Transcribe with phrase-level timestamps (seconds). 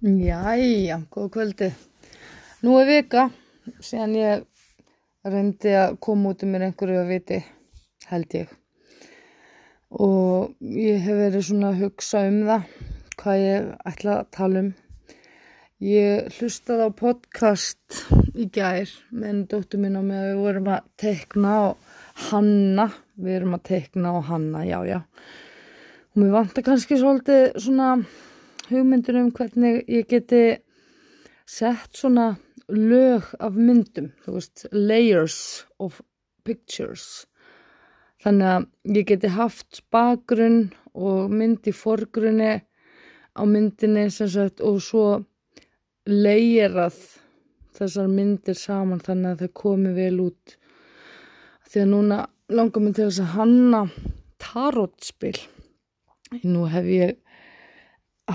[0.00, 1.66] Jæja, góð kvöldi.
[2.64, 3.26] Nú er vika
[3.84, 4.44] síðan ég
[5.28, 7.40] reyndi að koma út um mér einhverju að viti,
[8.08, 8.54] held ég.
[9.92, 12.64] Og ég hef verið svona að hugsa um það,
[13.20, 14.72] hvað ég ætla að tala um.
[15.84, 18.00] Ég hlustaði á podcast
[18.32, 21.92] í gær með enn dóttur mín og með að við vorum að tekna og
[22.30, 22.88] hanna.
[23.20, 24.98] Við erum að tekna og hanna, já, já.
[26.16, 27.92] Og mér vantar kannski svolítið svona
[28.70, 30.44] hugmyndir um hvernig ég geti
[31.50, 32.36] sett svona
[32.70, 36.00] lög af myndum, þú veist, layers of
[36.46, 37.26] pictures.
[38.22, 42.52] Þannig að ég geti haft bakgrunn og mynd í forgrunni
[43.34, 45.06] á myndinni sagt, og svo
[46.06, 46.98] layerað
[47.76, 50.56] þessar myndir saman þannig að þau komi vel út.
[51.70, 53.82] Því að núna langar mér til þess að hanna
[54.42, 55.36] tarotspil.
[56.44, 57.18] Nú hef ég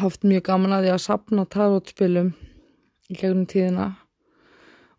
[0.02, 2.34] haft mjög gaman að því að sapna tarotspilum
[3.10, 3.88] í gegnum tíðina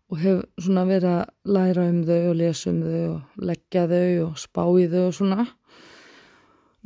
[0.07, 4.11] og hef svona verið að læra um þau og lesa um þau og leggja þau
[4.25, 5.47] og spá í þau og svona.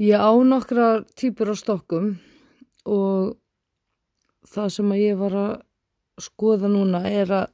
[0.02, 2.16] Ég á nokkra týpur á stokkum
[2.90, 3.36] og
[4.50, 5.52] það sem að ég var að
[6.22, 7.52] skoða núna er að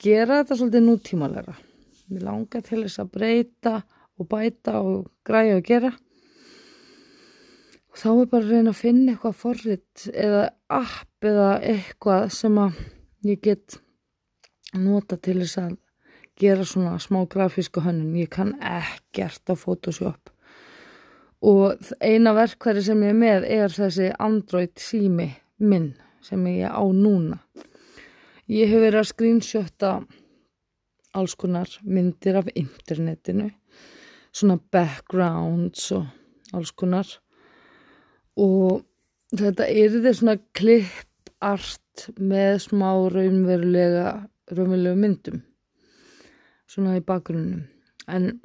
[0.00, 1.56] gera þetta svolítið nútímalega.
[2.10, 3.74] Mér langar til þess að breyta
[4.20, 5.90] og bæta og græja og gera
[7.90, 10.42] og þá er bara að reyna að finna eitthvað forrið eða
[10.80, 12.82] app eða eitthvað sem að
[13.26, 13.80] ég get
[14.78, 15.78] nota til þess að
[16.40, 18.16] gera svona smá grafíska hönnun.
[18.16, 20.30] Ég kann ekkert á Photoshop.
[21.40, 25.92] Og eina verkværi sem ég er með er þessi Android sími minn
[26.24, 27.40] sem ég á núna.
[28.50, 29.92] Ég hef verið að screenshotta
[31.16, 33.50] alls konar myndir af internetinu.
[34.32, 36.06] Svona backgrounds og
[36.54, 37.08] alls konar
[38.38, 38.82] og
[39.36, 44.12] þetta er þetta svona klippart með smá raunverulega
[44.50, 45.42] raunverulega myndum.
[46.70, 47.64] Svona í bakgrunnum.
[48.10, 48.40] En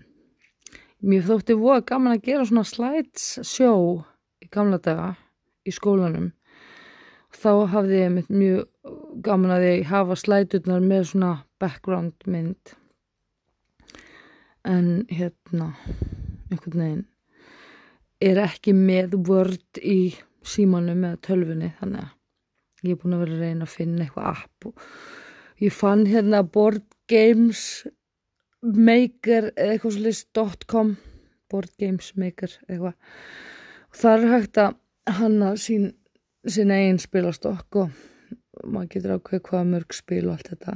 [1.06, 3.74] mér þótti voða gaman að gera svona slides sjó
[4.41, 5.13] í gamla daga
[5.66, 6.31] í skólanum.
[7.35, 8.66] Þá hafði ég mitt mjög
[9.25, 12.75] gaman að ég hafa slæturnar með svona background mynd.
[14.66, 15.74] En hérna
[16.50, 17.03] einhvern veginn
[18.22, 20.16] er ekki með Word í
[20.46, 24.30] símanum eða tölfunni þannig að ég er búin að vera að reyna að finna eitthvað
[24.31, 27.64] app og ég fann hérna Board Games
[28.66, 30.96] Maker eða eitthvað svolítið .com
[31.52, 32.96] Board Games Maker eitthvað.
[33.92, 35.92] Og það er hægt að hanna sín,
[36.50, 40.75] sín eigin spilastokk og maður getur ákveð hvaða mörg spil og allt þetta.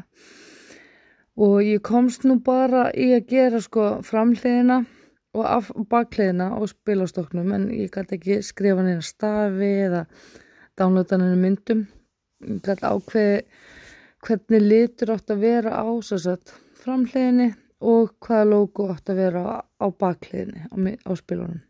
[1.39, 4.83] Og ég komst nú bara í að gera sko framhliðina
[5.37, 10.03] og af bakliðina á spilastoknum en ég gæti ekki skrifa neina stafi eða
[10.79, 11.85] downloada neina myndum.
[12.45, 13.41] Ég gæti ákveði
[14.25, 19.87] hvernig litur átt að vera á sagt, framliðinni og hvaða logo átt að vera á
[20.03, 20.75] bakliðinni á,
[21.07, 21.61] á spilunum.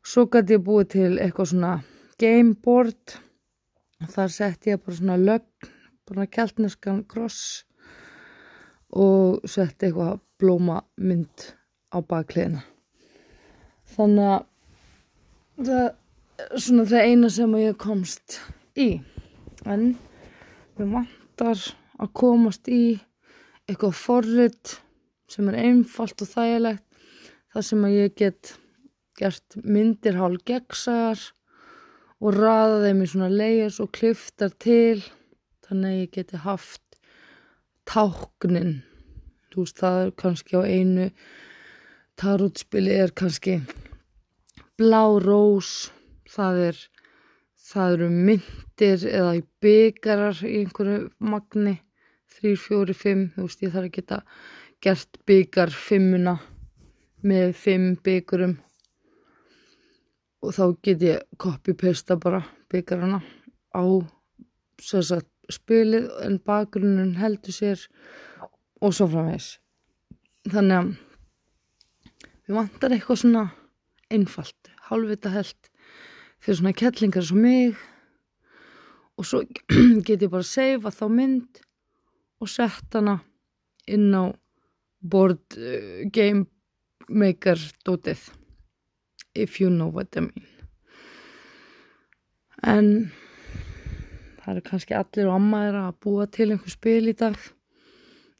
[0.00, 1.74] Svo gæti ég búið til eitthvað svona
[2.20, 3.20] gameboard
[4.08, 5.72] þar sett ég bara svona lögn
[6.08, 7.66] bara kjaldneskan gross
[8.96, 11.50] og sett eitthvað blóma mynd
[11.90, 12.62] á bakliðina.
[13.90, 18.38] Þannig að það er svona það eina sem ég komst
[18.78, 18.88] í.
[19.66, 19.92] En
[20.78, 21.64] við vantar
[22.00, 22.84] að komast í
[23.68, 24.76] eitthvað forrið
[25.30, 26.86] sem er einfalt og þægilegt
[27.52, 28.54] þar sem að ég get
[29.20, 31.22] gert myndir hálf gegsaðar
[32.20, 35.02] og raða þeim í svona leiðis og kliftar til
[35.66, 36.98] þannig að ég geti haft
[37.90, 38.80] táknin
[39.50, 41.10] þú veist það er kannski á einu
[42.20, 43.54] tarotspili er kannski
[44.76, 45.88] blá rós,
[46.28, 46.80] það er
[47.70, 50.98] það eru myndir eða í byggarar í einhverju
[51.32, 51.76] magni
[52.40, 54.20] 3, 4, 5 þú veist ég þarf að geta
[54.84, 56.36] gert byggar fimmuna
[57.24, 58.56] með fimm byggurum
[60.44, 63.20] og þá get ég copy-pasta bara byggarana
[63.72, 63.84] á
[64.80, 67.88] sagt, spilið en bakgrunnun heldur sér
[68.80, 69.54] og svo framvegs
[70.48, 70.98] þannig að
[72.50, 73.40] Við vantar eitthvað svona
[74.10, 75.68] einfalt, hálfvita held
[76.42, 77.76] fyrir svona kettlingar sem mig.
[79.14, 79.44] Og svo
[80.08, 81.60] get ég bara að seifa þá mynd
[82.42, 83.20] og sett hana
[83.86, 84.34] inn á
[84.98, 86.48] board uh, game
[87.06, 88.26] maker dótið
[89.38, 90.50] if you know what I mean.
[92.66, 93.12] En
[94.42, 97.38] það eru kannski allir og amma er að búa til einhver spil í dag.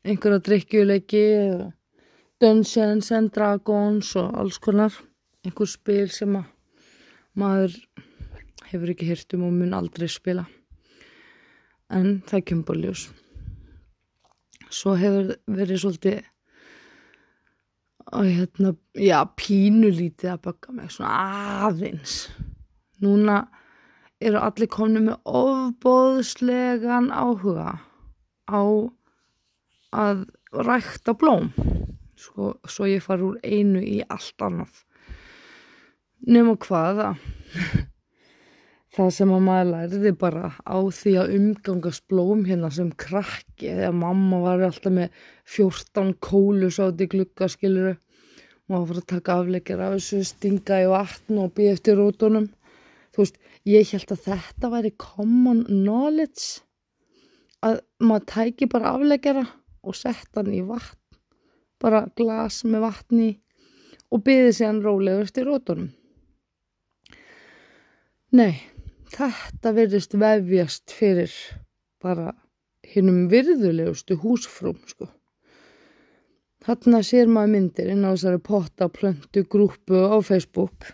[0.02, 1.76] Einhverja drikkjuleiki eða
[2.40, 4.94] Dungeons and Dragons og alls konar.
[5.44, 6.46] Einhver spil sem að
[7.37, 7.75] maður
[8.70, 10.46] hefur ekki hirt um og mun aldrei spila.
[11.92, 13.02] En það kemur bara ljós.
[14.72, 16.20] Svo hefur verið svolítið
[18.10, 21.12] og hérna, já, pínulítið að baka mig, svona
[21.69, 22.14] aðeins.
[23.04, 23.43] Núna
[24.20, 27.76] eru allir komni með ofbóðslegan áhuga
[28.48, 28.62] á
[29.93, 30.25] að
[30.56, 31.52] rækta blóm
[32.20, 34.82] svo, svo ég far úr einu í allt annað.
[36.28, 37.14] Nema hvaða
[38.96, 43.96] það sem að maður læriði bara á því að umgangast blóm hérna sem krakki þegar
[43.96, 45.20] mamma var alltaf með
[45.56, 47.96] 14 kólus átt í gluggaskiluru
[48.70, 52.50] maður fyrir að taka afleikir af þessu stinga í vatn og býja eftir rótunum.
[53.11, 56.62] Þú veist, ég held að þetta væri common knowledge
[57.67, 59.44] að maður tæki bara afleikara
[59.82, 61.00] og setta hann í vatn
[61.81, 63.31] bara glas með vatni
[64.11, 65.91] og býði sig hann rólega eftir rótunum
[68.37, 68.61] nei
[69.11, 71.35] þetta verðist vefjast fyrir
[72.03, 72.32] bara
[72.91, 75.09] hinnum virðulegustu húsfrúm sko.
[76.61, 80.91] Þarna sér maður myndir inn á þessari pottaplöntu grúpu á Facebook.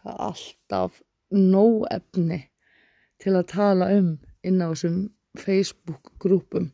[0.00, 1.00] Það er alltaf
[1.32, 2.40] nóg efni
[3.22, 4.14] til að tala um
[4.44, 5.02] inn á þessum
[5.38, 6.70] Facebook grúpum.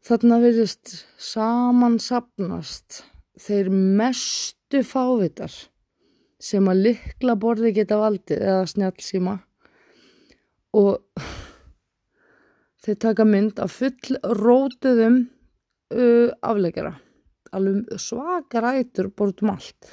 [0.00, 3.02] Þarna verðist samansapnast
[3.40, 5.52] þeir mestu fávitar
[6.40, 9.36] sem að likla borði geta valdið eða snjálfsíma
[10.80, 11.24] og
[12.80, 15.20] þeir taka mynd af full rótuðum
[15.92, 16.96] uh, aflegjara
[17.56, 19.92] alveg svaka rætur bortum allt.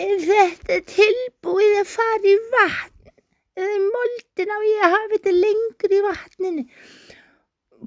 [0.00, 3.12] Er þetta tilbúið að fara í vatn?
[3.60, 6.64] Eða í moldin á ég að hafa þetta lengur í vatninu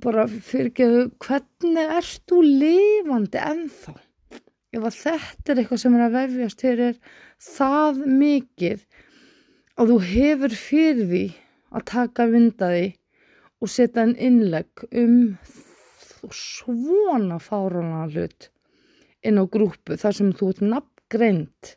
[0.02, 3.94] bara fyrir ekki að hvernig erst þú lifandi ennþá?
[4.74, 6.96] Ef að þetta er eitthvað sem er að vefjast fyrir
[7.44, 8.86] það mikið
[9.78, 11.24] og þú hefur fyrir því
[11.74, 12.88] að taka vindaði
[13.62, 15.18] og setja einn innlegg um
[16.34, 18.50] svona fárana hlut
[19.28, 21.74] inn á grúpu þar sem þú ert nafngreint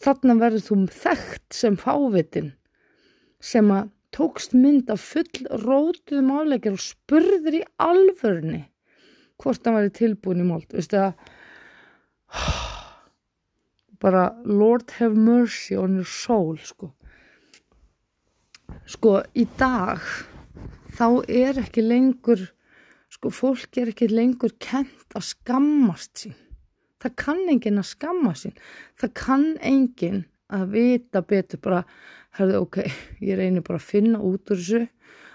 [0.00, 2.52] þarna verður þú þekkt sem fávitin
[3.40, 8.64] sem að tókst mynd af full rótuðum áleikir og spurður í alvörni
[9.40, 10.68] hvort það væri tilbúin í mold.
[10.74, 11.12] Veistu að
[14.00, 16.90] bara Lord have mercy on your soul sko.
[18.88, 20.02] Sko í dag
[20.96, 22.48] þá er ekki lengur
[23.10, 26.36] sko fólk er ekki lengur kent að skammast sín.
[27.00, 28.54] Það kann enginn að skamma sín.
[29.00, 31.84] Það kann enginn að vita betur bara,
[32.38, 32.80] herðu ok
[33.28, 34.84] ég reynir bara að finna út úr þessu.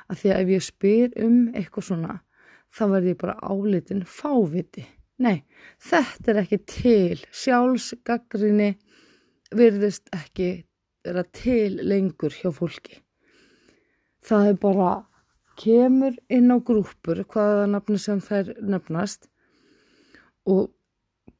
[0.05, 2.19] Að því að ef ég spyr um eitthvað svona
[2.75, 4.85] þá verð ég bara álitin fáviti.
[5.23, 5.45] Nei,
[5.79, 7.23] þetta er ekki til.
[7.31, 8.75] Sjálfsgaggrinni
[9.55, 10.49] virðist ekki
[11.05, 12.99] vera til lengur hjá fólki.
[14.25, 14.91] Það er bara
[15.61, 19.29] kemur inn á grúpur hvaða nafni sem þær nefnast
[20.49, 20.73] og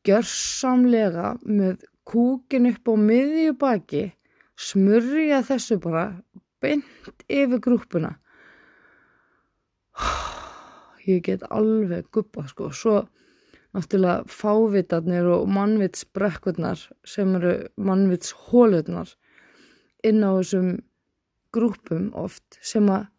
[0.07, 4.06] gjörsamlega með kúkin upp á miðjubaki
[4.56, 6.06] smurja þessu bara
[6.63, 8.16] beint yfir grúpuna
[11.10, 12.72] ég get alveg guppa sko.
[12.72, 13.06] Svo
[13.75, 19.12] náttúrulega fávitarnir og mannvitsbrekkurnar sem eru mannvitshólurnar
[20.07, 20.69] inn á þessum
[21.56, 23.10] grúpum oft sem að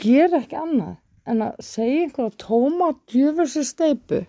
[0.00, 0.96] gera ekki annað
[1.30, 4.24] en að segja einhverja tóma djöfursi steipu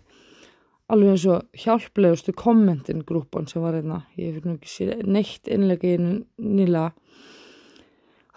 [0.92, 5.06] alveg eins og hjálplegustu kommentin grúpan sem var einna hérna, ég fyrir nú ekki sér
[5.08, 6.90] neitt innlega í nýla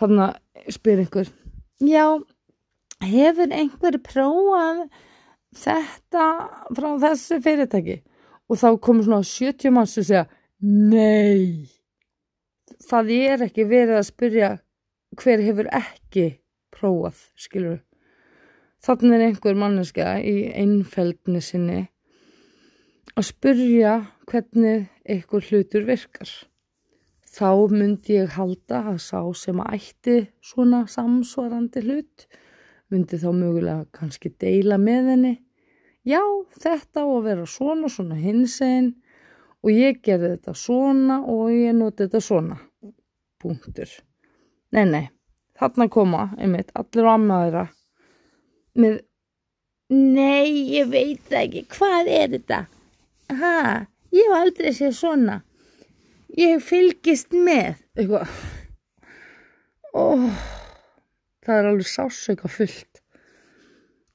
[0.00, 1.30] þannig að spyr einhver
[1.84, 2.06] já,
[3.04, 4.84] hefur einhver prófað
[5.54, 6.26] þetta
[6.74, 8.00] frá þessu fyrirtæki?
[8.50, 10.26] Og þá komur svona 70 mann sem segja
[10.60, 11.70] nei
[12.84, 14.50] það er ekki verið að spyrja
[15.20, 16.26] hver hefur ekki
[16.74, 17.80] prófað, skilur
[18.84, 21.80] þannig er einhver manneska í einfeldni sinni
[23.14, 23.94] að spyrja
[24.26, 26.30] hvernig einhver hlutur virkar.
[27.34, 32.26] Þá myndi ég halda að sá sem að ætti svona samsvarandi hlut
[32.92, 35.34] myndi þá mögulega kannski deila með henni.
[36.06, 36.20] Já
[36.60, 38.92] þetta á að vera svona svona hins einn
[39.64, 42.58] og ég gerði þetta svona og ég noti þetta svona.
[43.40, 43.90] Punktur.
[44.74, 45.06] Nei, nei,
[45.58, 47.64] þarna koma, einmitt, allir á ammaðira
[48.80, 48.96] með,
[49.92, 52.64] nei, ég veit ekki, hvað er þetta?
[53.32, 55.38] Ha, ég hef aldrei séð svona,
[56.36, 58.34] ég hef fylgist með, eitthvað,
[59.96, 60.26] oh,
[61.44, 63.00] það er alveg sásauka fullt,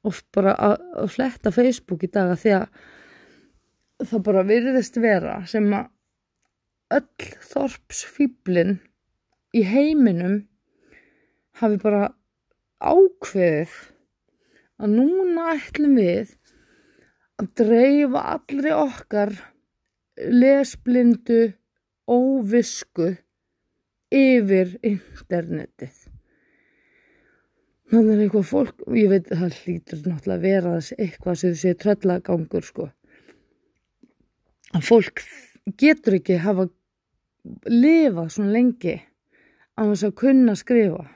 [0.05, 0.85] oft bara að,
[1.15, 2.67] fletta Facebook í daga því að
[4.09, 5.89] það bara virðist vera sem að
[6.99, 8.77] öll þorpsfýblin
[9.57, 10.39] í heiminum
[11.59, 12.13] hafi bara
[12.79, 13.73] ákveðið
[14.79, 16.37] að núna ætlum við
[17.39, 19.33] að dreifa allri okkar
[20.19, 21.41] lesblindu
[22.09, 23.13] óvisku
[24.11, 25.93] yfir internetið.
[27.89, 31.61] Þannig er eitthvað fólk, ég veit að það hlýtur náttúrulega vera þessi eitthvað sem þú
[31.61, 32.89] sé tröllagangur sko.
[34.77, 35.23] Að fólk
[35.81, 36.67] getur ekki hafa
[37.69, 38.99] lifað svona lengi
[39.79, 41.07] á þess að kunna skrifa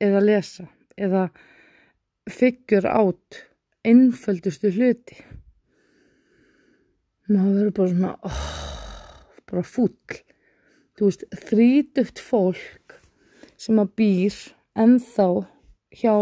[0.00, 1.26] eða lesa eða
[2.30, 3.42] figure out
[3.84, 5.18] einföldustu hluti.
[7.24, 8.40] Maður verður bara svona, oh,
[9.48, 10.18] bara fúll.
[10.94, 12.98] Þú veist, þrítugt fólk
[13.56, 14.36] sem að býr
[14.78, 15.28] ennþá
[15.94, 16.14] hjá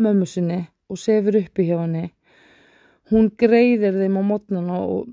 [0.00, 2.06] mömmu sinni og sefur uppi hjá henni.
[3.12, 5.12] Hún greiðir þeim á mótnana og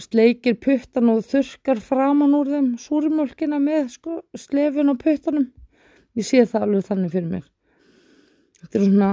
[0.00, 5.50] sleikir puttan og þurkar framann úr þeim súrimölkina með sko, slefin á puttanum.
[6.16, 7.44] Ég sé það alveg þannig fyrir mér.
[8.60, 9.10] Þetta er svona,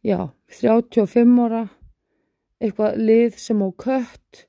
[0.00, 1.66] já, 35 ára,
[2.62, 4.46] eitthvað lið sem á kött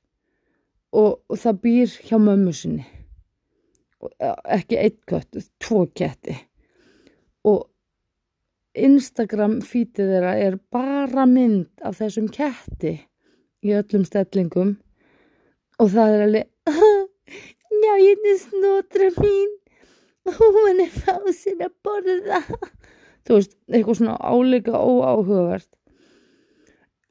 [0.92, 2.86] og, og það býr hjá mömmu sinni.
[4.18, 6.36] Ekki eitt kött, tvo ketti.
[7.48, 7.66] Og
[8.78, 12.94] Instagram fítið þeirra er bara mynd af þessum ketti
[13.64, 14.76] í öllum stellingum
[15.78, 16.74] og það er alveg
[17.84, 19.54] já ég er snotra mín
[20.28, 22.42] og hún er fá sér að borða
[23.26, 25.70] þú veist, eitthvað svona áleika óáhugavert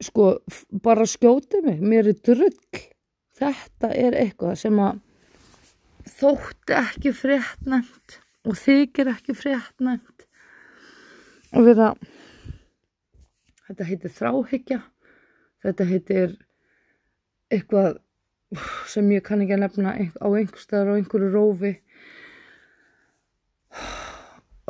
[0.04, 0.38] sko,
[0.84, 1.82] bara skjóti mig.
[1.82, 2.84] Mér er drull.
[3.38, 5.01] Þetta er eitthvað sem að
[6.18, 10.25] þótti ekki fréttnæmt og þykir ekki fréttnæmt.
[11.54, 11.92] Að vera
[13.68, 14.82] þetta heitir þráhyggja.
[15.66, 16.36] Þetta heitir
[17.54, 17.98] eitthvað
[18.88, 21.74] sem ég kann ekki að nefna á einhverstaðar og einhverju rófi.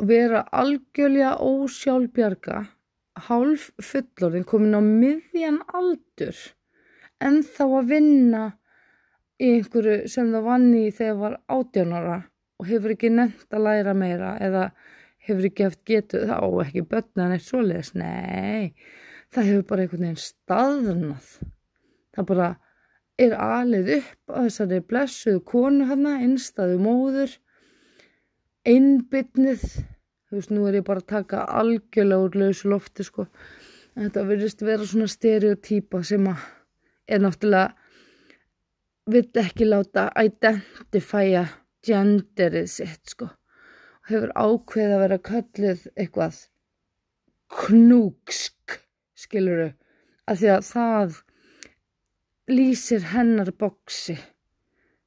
[0.08, 2.64] Vera algjörlega ósjálfbjarga
[3.26, 6.38] hálf fullorðin komin á miðjan aldur
[7.24, 8.44] en þá að vinna
[9.38, 12.18] í einhverju sem það vanni í þegar var átjánara
[12.58, 14.70] og hefur ekki nefnt að læra meira eða
[15.28, 18.74] hefur ekki haft getu þá ekki börna neitt svoleiðis, nei
[19.34, 21.28] það hefur bara einhvern veginn staðnað.
[22.16, 22.48] Það bara
[23.18, 27.34] er alið upp að þessari blessuðu konu hana, einstaðu móður
[28.68, 29.64] einbytnið
[30.28, 33.26] þú veist, nú er ég bara að taka algjörlega úr lausu lofti sko.
[33.96, 36.44] En þetta verðist vera svona stereotýpa sem að
[37.08, 37.74] er náttúrulega
[39.08, 41.46] vill ekki láta identifæja
[41.86, 43.30] genderið sitt sko.
[44.08, 46.42] Hefur ákveð að vera kallið eitthvað
[47.48, 48.78] knúksk,
[49.16, 49.70] skiluru,
[50.28, 51.16] að því að það
[52.52, 54.16] lýsir hennar boksi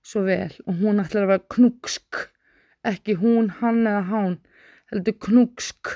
[0.05, 2.21] svo vel og hún ætlar að vera knúksk,
[2.85, 4.37] ekki hún, hann eða hán,
[4.91, 5.95] heldur knúksk.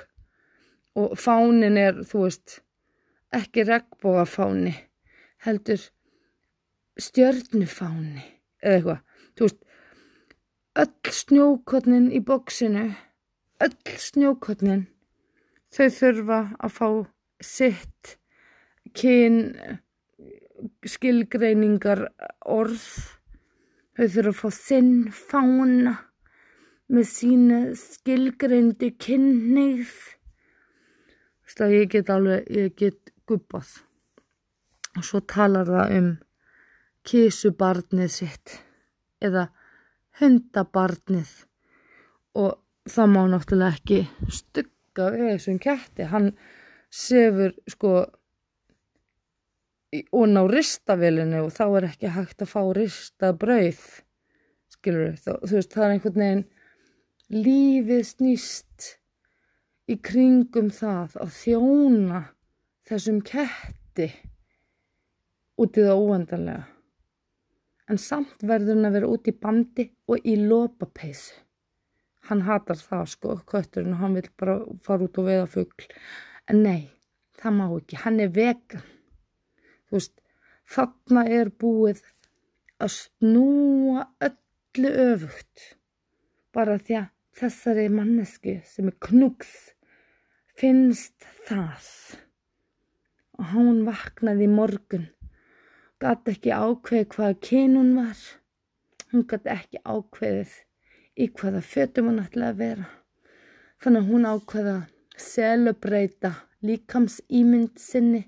[0.96, 2.62] Og fánin er, þú veist,
[3.36, 4.72] ekki regnbóafáni,
[5.44, 5.82] heldur
[6.96, 8.24] stjörnufáni
[8.64, 9.02] eða eitthvað,
[9.36, 9.60] þú veist,
[10.75, 12.86] öll snjókotnin í bóksinu,
[13.64, 14.86] öll snjókotnin,
[15.75, 16.88] þau þurfa að fá
[17.44, 18.16] sitt
[18.96, 19.42] kyn
[20.88, 22.08] skilgreiningar
[22.48, 22.88] orð,
[24.00, 25.98] þau þurfa að fá sinn fána
[26.92, 29.96] með sína skilgreindi kynneið.
[31.46, 33.72] Þú veist að ég get alveg, ég get guppað.
[34.96, 36.12] Og svo talar það um
[37.06, 38.60] kísubarnið sitt
[39.24, 39.48] eða
[40.20, 41.32] hundabarnið
[42.42, 42.56] og
[42.89, 44.00] það má náttúrulega ekki
[44.34, 46.32] stugga við þessum kætti hann
[46.94, 47.94] sefur sko
[49.96, 53.84] og ná ristavélinu og þá er ekki hægt að fá ristabrauð
[54.75, 56.46] skilur þú, þú veist það er einhvern veginn
[57.34, 58.91] lífið snýst
[59.89, 62.22] í kringum það að þjóna
[62.86, 64.12] þessum kætti
[65.62, 66.63] út í það óvendanlega
[67.91, 71.41] en samt verður hann að vera út í bandi og í lópapeysu.
[72.25, 75.86] Hann hatar það sko, kötturinn, og hann vil bara fara út og veða fuggl.
[76.50, 76.88] En nei,
[77.38, 78.86] það má ekki, hann er vegan.
[79.86, 80.15] Þú veist,
[80.74, 82.01] þarna er búið
[82.82, 85.67] að snúa öllu öfugt.
[86.55, 89.51] Bara því að þessari manneski sem er knúks
[90.60, 91.88] finnst það.
[93.36, 95.10] Og hann vaknaði morgun
[96.00, 98.22] gæti ekki ákveðið hvaða kynun var.
[99.12, 100.54] Hún gæti ekki ákveðið
[101.20, 102.88] í hvaða fötum hún ætlaði að vera.
[103.84, 104.77] Þannig að hún ákveða
[105.25, 106.32] selubreita
[106.65, 108.24] líkams ímynd sinni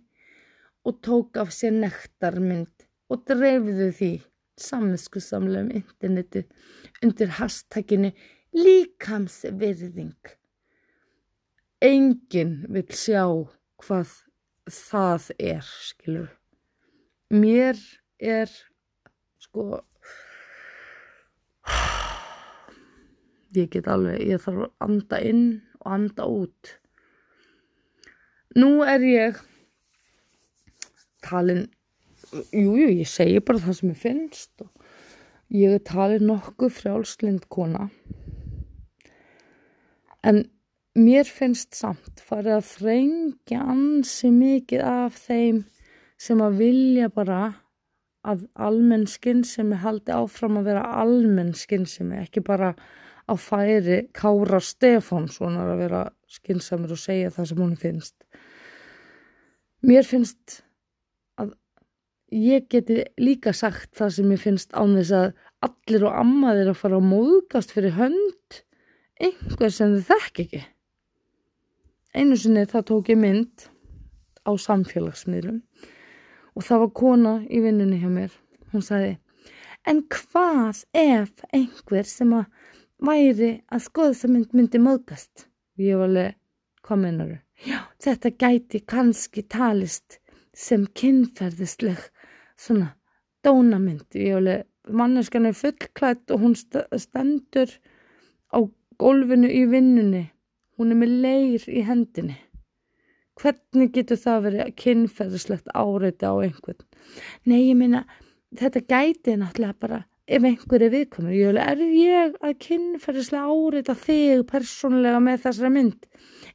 [0.88, 4.12] og tók af sér nektarmynd og dreifðu því
[4.60, 8.12] saminsku samlega um internetið undir hashtaginu
[8.58, 10.34] líkamsvirðing.
[11.82, 13.24] enginn vil sjá
[13.84, 14.14] hvað
[14.74, 16.32] það er, skilur.
[17.30, 17.78] Mér
[18.18, 18.50] er,
[19.44, 19.84] sko,
[23.54, 25.46] ég get alveg, ég þarf að anda inn
[25.84, 26.74] og anda út.
[28.58, 29.42] Nú er ég
[31.28, 31.68] talin,
[32.50, 34.72] jújú, jú, ég segi bara það sem ég finnst og
[35.54, 37.90] ég er talin nokkuð frjálslind kona.
[40.24, 40.44] En
[40.98, 45.64] mér finnst samt farið að þrengja ansi mikið af þeim
[46.18, 47.42] sem að vilja bara
[48.28, 52.74] að almenn skinnsemi haldi áfram að vera almenn skinnsemi, ekki bara
[53.28, 58.16] á færi Kára Stefánssonar að vera skynnsamur og segja það sem hún finnst.
[59.88, 60.62] Mér finnst
[61.40, 61.54] að
[62.34, 65.28] ég geti líka sagt það sem ég finnst án þess að
[65.68, 68.62] allir og ammaðir að fara að móðgast fyrir hönd
[69.22, 70.64] einhver sem þið þekk ekki.
[72.18, 73.68] Einu sinni það tók ég mynd
[74.48, 75.62] á samfélagsmiðlum
[76.58, 78.32] og það var kona í vinnunni hjá mér.
[78.72, 79.18] Hún sagði,
[79.88, 82.48] en hvað ef einhver sem að
[82.98, 85.48] væri að skoða þess að mynd myndi móðgast?
[85.78, 86.38] Ég var alveg,
[86.86, 87.44] hvað mennar þau?
[87.68, 90.20] Já, þetta gæti kannski talist
[90.58, 92.02] sem kynferðisleg
[92.58, 92.94] svona
[93.46, 94.08] dónamynd.
[94.18, 97.74] Ég var alveg, manneskan er fullklætt og hún stendur
[99.02, 100.26] gólfinu í vinnunni
[100.78, 102.36] Hún er með leir í hendinni.
[103.38, 106.84] Hvernig getur það verið kynferðislegt áreiti á einhvern?
[107.50, 108.04] Nei, ég minna,
[108.58, 109.98] þetta gæti náttúrulega bara
[110.30, 111.34] ef einhver er viðkomur.
[111.34, 116.06] Ég vil, er ég að kynferðislega áreita þig persónulega með þessara mynd?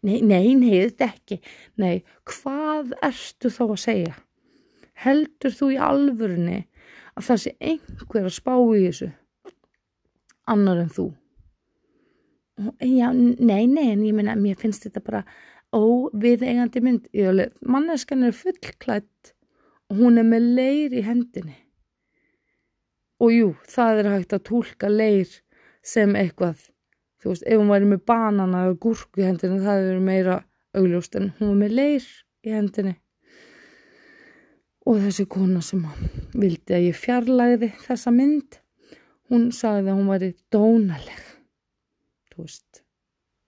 [0.06, 1.40] Nei, nei, nei, þetta ekki.
[1.82, 4.12] Nei, hvað ertu þá að segja?
[5.02, 6.60] Heldur þú í alvörunni
[7.18, 9.10] að það sé einhver að spá í þessu?
[10.54, 11.08] Annar en þú?
[12.80, 15.22] Já, nei, nei, en ég meina, mér finnst þetta bara
[15.72, 17.06] óviðeigandi mynd,
[17.64, 19.32] manneskan er fullklætt
[19.92, 21.56] hún er með leir í hendinni.
[23.22, 25.30] Og jú, það er hægt að tólka leir
[25.84, 26.58] sem eitthvað.
[27.22, 30.40] Þú veist, ef hún væri með banana og gúrku í hendinni, það er meira
[30.76, 32.08] augljóst en hún er með leir
[32.42, 32.96] í hendinni.
[34.88, 35.84] Og þessi kona sem
[36.34, 38.58] vildi að ég fjarlæði þessa mynd
[39.30, 41.31] hún sagði að hún væri dónaleg
[42.38, 42.82] veist,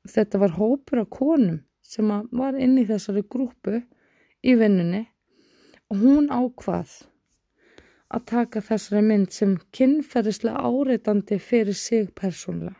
[0.08, 3.80] þetta var hópur af konum sem var inn í þessari grúpu
[4.44, 5.04] í vinnunni
[5.92, 6.94] og hún ákvað
[8.14, 12.76] að taka þessari mynd sem kynferðislega áreitandi fyrir sig persónulega.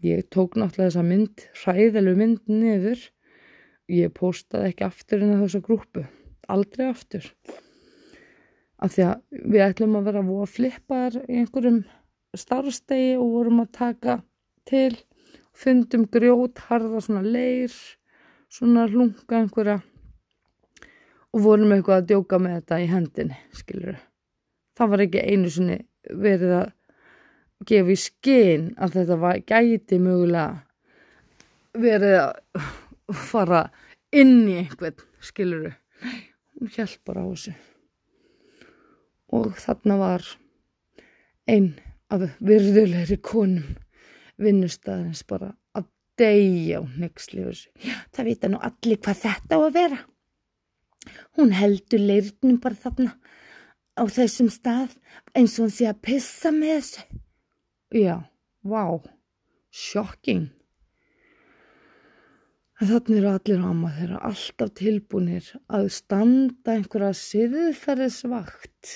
[0.00, 3.02] Ég tók náttúrulega þessa mynd, hræðelu mynd niður.
[3.90, 6.04] Ég postaði ekki aftur inn á þessa grúpu,
[6.48, 7.26] aldrei aftur.
[8.80, 11.82] Af því að við ætlum að vera að flippa í einhverjum
[12.38, 14.16] starfstegi og vorum að taka
[14.68, 14.96] til
[15.56, 17.72] fundum grjót, harða svona leir
[18.50, 19.80] svona hlunga einhverja
[21.30, 24.00] og vorum eitthvað að djóka með þetta í hendinni, skilur
[24.80, 25.78] það var ekki einu sinni
[26.10, 26.70] verið að
[27.68, 32.70] gefa í skinn að þetta var gæti mögulega verið að
[33.30, 33.64] fara
[34.16, 35.74] inn í einhvern, skilur
[36.56, 37.52] hún hjálp bara á þessu.
[39.36, 40.26] Og þarna var
[41.50, 41.74] einn
[42.10, 43.76] af virðulegri konum
[44.40, 45.88] vinnustæðins bara að
[46.20, 47.46] deyja og nexli
[48.14, 50.00] það vita nú allir hvað þetta á að vera.
[51.38, 53.14] Hún heldur leirnum bara þarna
[53.96, 54.98] á þessum stað
[55.34, 57.20] eins og hún sé að pissa með þessu.
[57.90, 58.16] Já,
[58.62, 59.00] wow
[59.70, 60.50] shocking
[62.80, 68.92] en þannig eru allir áma þeirra alltaf tilbúinir að standa einhverja siðferðisvakt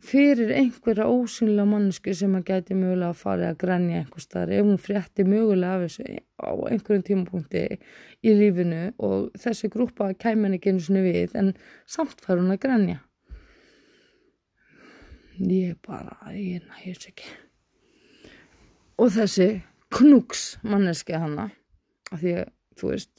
[0.00, 4.64] fyrir einhverja ósynlega mannsku sem að gæti mögulega að fara að grænja einhver staðar ef
[4.64, 7.66] hún frétti mögulega af þessu á einhverjum tímapunkti
[8.24, 11.52] í lífinu og þessi grúpa kæm henni ekki einu svona við en
[11.84, 13.00] samt fær hún að grænja
[15.48, 17.28] ég bara ég nægis ekki.
[19.00, 19.62] Og þessi
[19.94, 21.48] knúks manneski hanna
[22.10, 23.12] af því að þú veist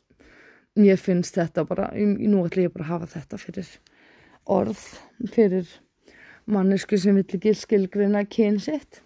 [0.78, 3.72] mér finnst þetta bara, nú ætlum ég bara að hafa þetta fyrir
[4.46, 4.84] orð
[5.34, 5.72] fyrir
[6.46, 9.02] mannesku sem vill ekki skilgreina kynsitt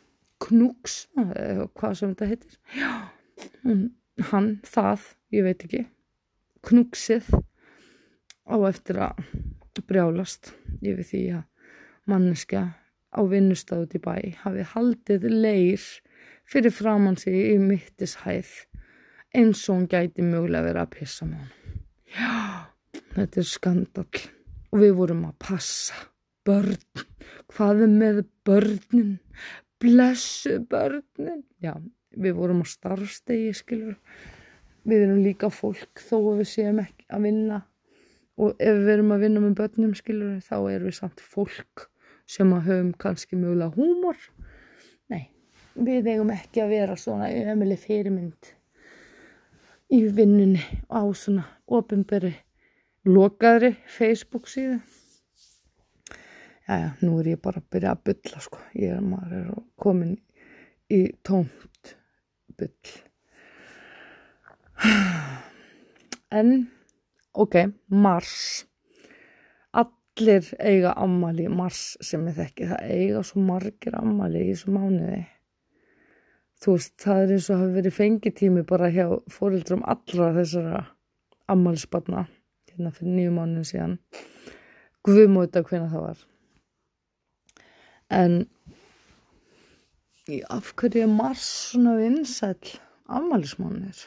[0.46, 2.56] knúks, eða hvað sem þetta heitir.
[2.76, 2.92] Já,
[4.32, 5.84] hann, það, ég veit ekki.
[6.66, 7.30] Knúksið
[8.46, 9.22] á eftir að
[9.86, 11.44] brjálast yfir því að
[12.10, 12.64] manneska
[13.16, 15.84] á vinnustáðut í bæ hafi haldið leir
[16.50, 18.52] fyrir framann sig í mittishæð
[19.36, 21.54] eins og hún gæti mögulega verið að pissa með hann
[22.16, 22.36] já,
[23.16, 25.98] þetta er skandal og við vorum að passa
[26.46, 27.04] börn,
[27.54, 29.14] hvað er með börnin,
[29.82, 31.74] blessu börnin, já,
[32.16, 33.96] við vorum á starfstegi, skilur,
[34.86, 37.62] við erum líka fólk þó að við séum ekki að vinna.
[38.36, 41.88] Og ef við erum að vinna með börnum skilur þá erum við samt fólk
[42.28, 44.18] sem að höfum kannski mjögulega húmor.
[45.12, 45.30] Nei,
[45.74, 48.52] við eigum ekki að vera svona ömuleg fyrirmynd
[49.96, 52.34] í vinnunni á svona ofinberi
[53.06, 54.80] lokaðri Facebook síðu
[56.66, 60.16] já, nú er ég bara að byrja að bylla sko, ég er maður er komin
[60.92, 61.96] í tómt
[62.58, 62.96] byll
[66.40, 66.50] en
[67.34, 67.56] ok,
[67.88, 68.66] Mars.
[69.76, 75.24] Allir eiga ammali Mars sem ég þekki, það eiga svo margir ammali í þessu mánuði.
[76.64, 80.86] Þú veist, það er eins og hafi verið fengitími bara hjá fórildrum allra þessara
[81.52, 82.26] ammalisbarna
[82.72, 84.00] hérna fyrir nýju mánuðin síðan.
[85.06, 86.24] Guðmóta hvena það var
[88.12, 88.46] en
[90.50, 94.06] af hverju er Mars svona vinsæl ammælismannir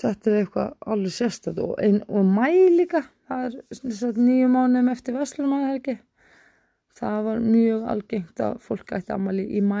[0.00, 3.04] þetta er eitthvað alveg sérstætt og, og mæ líka.
[3.28, 3.60] Það
[4.08, 5.94] er nýju mánum eftir Vestlumæðarhelgi
[6.98, 9.80] það var mjög algengt að fólk ætti ammæli í mæ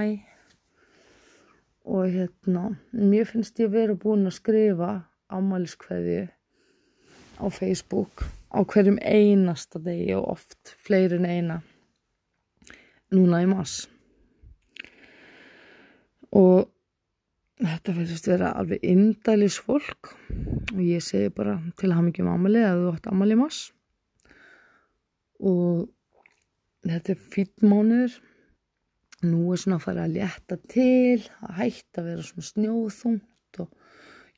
[1.84, 4.90] og hérna mér finnst ég verið búin að skrifa
[5.34, 6.24] ammæliskveði
[7.38, 11.60] á Facebook á hverjum einasta degi og oft fleirin eina
[13.12, 13.84] núna í mass
[16.34, 16.70] og
[17.62, 20.12] þetta verðist vera alveg indælis fólk.
[20.74, 23.60] Og ég segi bara til að hafa mikið um amalið að þú ætti amalið mass
[25.44, 25.84] og
[26.84, 28.18] þetta er fýtt mánuður.
[29.24, 33.70] Nú er svona að fara að létta til að hætta að vera svona snjóðþungt og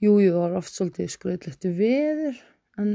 [0.04, 2.42] jújú það var oft svolítið skröðlegt veður
[2.78, 2.92] en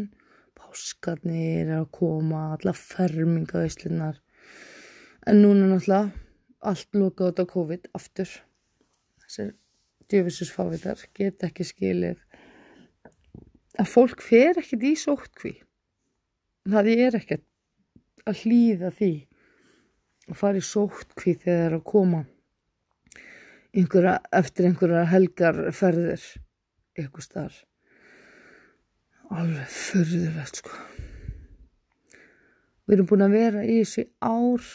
[0.55, 4.20] páskarnir er að koma alla fermingaðislinnar
[5.27, 6.11] en núna náttúrulega
[6.61, 8.29] allt lókað út á COVID aftur.
[9.21, 9.53] Þessir
[10.11, 12.19] djöfisisfávitar get ekki skilið
[13.79, 15.53] að fólk fer ekkert í sótkví
[16.69, 17.47] það er ekkert
[18.27, 19.11] að hlýða því
[20.27, 22.21] að fara í sótkví þegar það er að koma
[23.71, 26.27] einhverja, eftir einhverja helgarferðir
[26.99, 27.61] eitthvað starf
[29.31, 30.73] alveg förðulegt sko.
[32.83, 34.65] Við erum búin að vera í þessi ár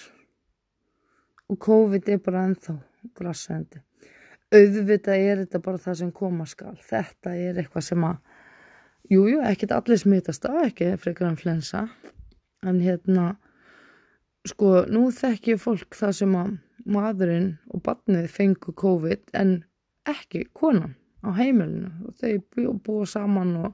[1.50, 2.78] og COVID er bara ennþá
[3.16, 3.82] grassandi
[4.54, 6.74] auðvitað er þetta bara það sem koma skal.
[6.86, 8.18] Þetta er eitthvað sem að
[9.10, 11.86] jújú, ekkert allir smitast á ekki frekar en flensa.
[12.66, 13.34] En hérna
[14.46, 16.52] sko, nú þekk ég fólk það sem að
[16.86, 19.58] maðurinn og barnið fengu COVID en
[20.06, 20.94] ekki konan
[21.26, 21.90] á heimilinu.
[22.06, 23.72] Og þau búa saman og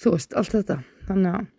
[0.00, 0.80] þú veist, allt þetta.
[1.08, 1.50] Þannig að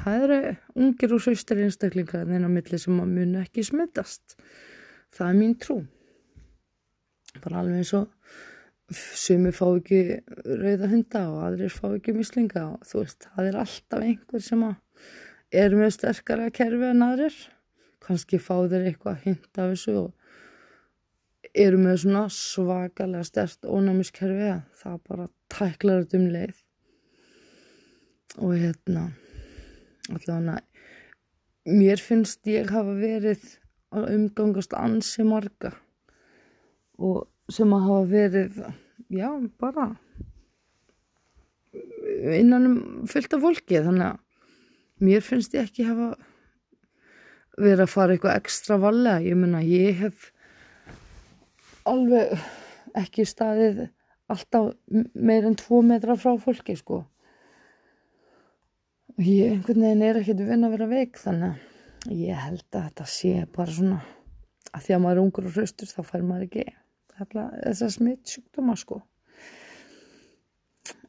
[0.00, 0.40] það eru
[0.76, 4.36] ungir og söstar einstaklingar en eina milli sem að munu ekki smittast
[5.16, 5.78] það er mín trú.
[7.44, 8.10] Bara alveg eins og
[8.92, 10.00] sumi fá ekki
[10.46, 14.66] rauða hunda og aðrir fá ekki mislinga og þú veist, það er alltaf einhver sem
[14.66, 17.40] er með sterkara kerfi en aðrir.
[18.06, 20.12] Kannski fá þeir eitthvað hint af þessu og
[21.56, 26.64] eru með svona svakalega stert ónæmiskerfi að það bara tæklar þetta um leið.
[28.36, 29.06] Og hérna
[30.12, 30.60] allavega
[31.66, 33.42] mér finnst ég hafa verið
[33.96, 35.72] að umgangast ansi marga
[36.96, 38.60] og sem að hafa verið
[39.12, 39.88] já, bara
[42.36, 42.78] innan um
[43.10, 43.82] fullt af fólki.
[43.82, 46.14] Þannig að mér finnst ég ekki hafa
[47.56, 50.30] verið að fara eitthvað ekstra valega, ég menna ég hef
[51.86, 52.34] alveg
[52.96, 53.86] ekki staðið
[54.32, 54.72] alltaf
[55.14, 57.04] meir en tvo metra frá fólki sko
[59.16, 61.62] og ég einhvern veginn er ekki að vinna að vera veik þannig
[62.06, 64.00] að ég held að þetta sé bara svona
[64.76, 66.64] að því að maður er ungur og hraustur þá fær maður ekki
[67.16, 69.00] þessar smitt sjúkdóma sko.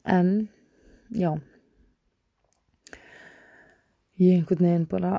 [0.08, 0.48] En
[1.12, 1.34] já.
[4.18, 5.18] Ég einhvern veginn bara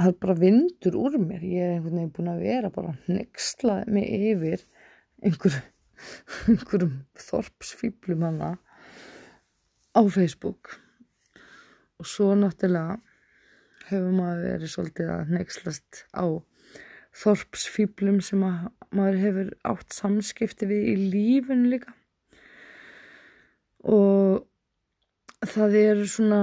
[0.00, 1.44] það er bara vindur úr mér.
[1.44, 4.64] Ég er einhvern veginn búin að vera bara nexlaði mig yfir
[5.20, 5.60] einhver,
[6.48, 6.96] einhverjum
[7.28, 8.54] þorpsfýblum hana
[10.00, 10.80] á Facebook.
[12.00, 12.96] Og svo náttúrulega
[13.90, 16.24] hefur maður verið svolítið að nexlast á
[17.20, 21.92] þorpsfýblum sem maður hefur átt samskipti við í lífun líka.
[23.84, 24.46] Og
[25.44, 26.40] það er svona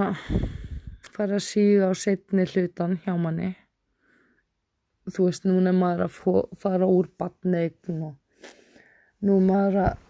[1.17, 3.55] fara að síga á setni hlutan hjá manni.
[5.07, 8.43] Þú veist núna er maður að fara úr batneign og
[9.25, 10.03] nú er maður að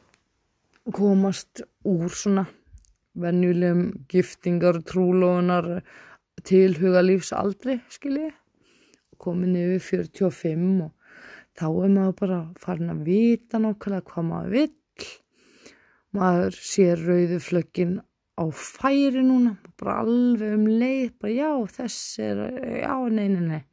[0.98, 2.48] komast úr svona
[3.24, 5.70] venjulegum giftingar, trúlóðunar
[6.48, 8.36] tilhuga lífsaldri skiljið
[9.22, 10.92] komin yfir 45 og
[11.58, 14.76] þá er maður bara farin að vita nákvæmlega hvað maður vill
[16.18, 17.98] maður sér rauðu flöggin
[18.38, 22.44] á færi núna, bara alveg um leið, bara já, þess er,
[22.84, 23.64] já, nei, nei, nei.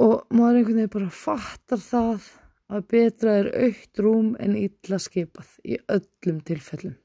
[0.00, 2.28] Og maður einhvern veginn bara fattar það
[2.70, 6.96] að betra er aukt rúm en illa skipað í öllum tilfellum.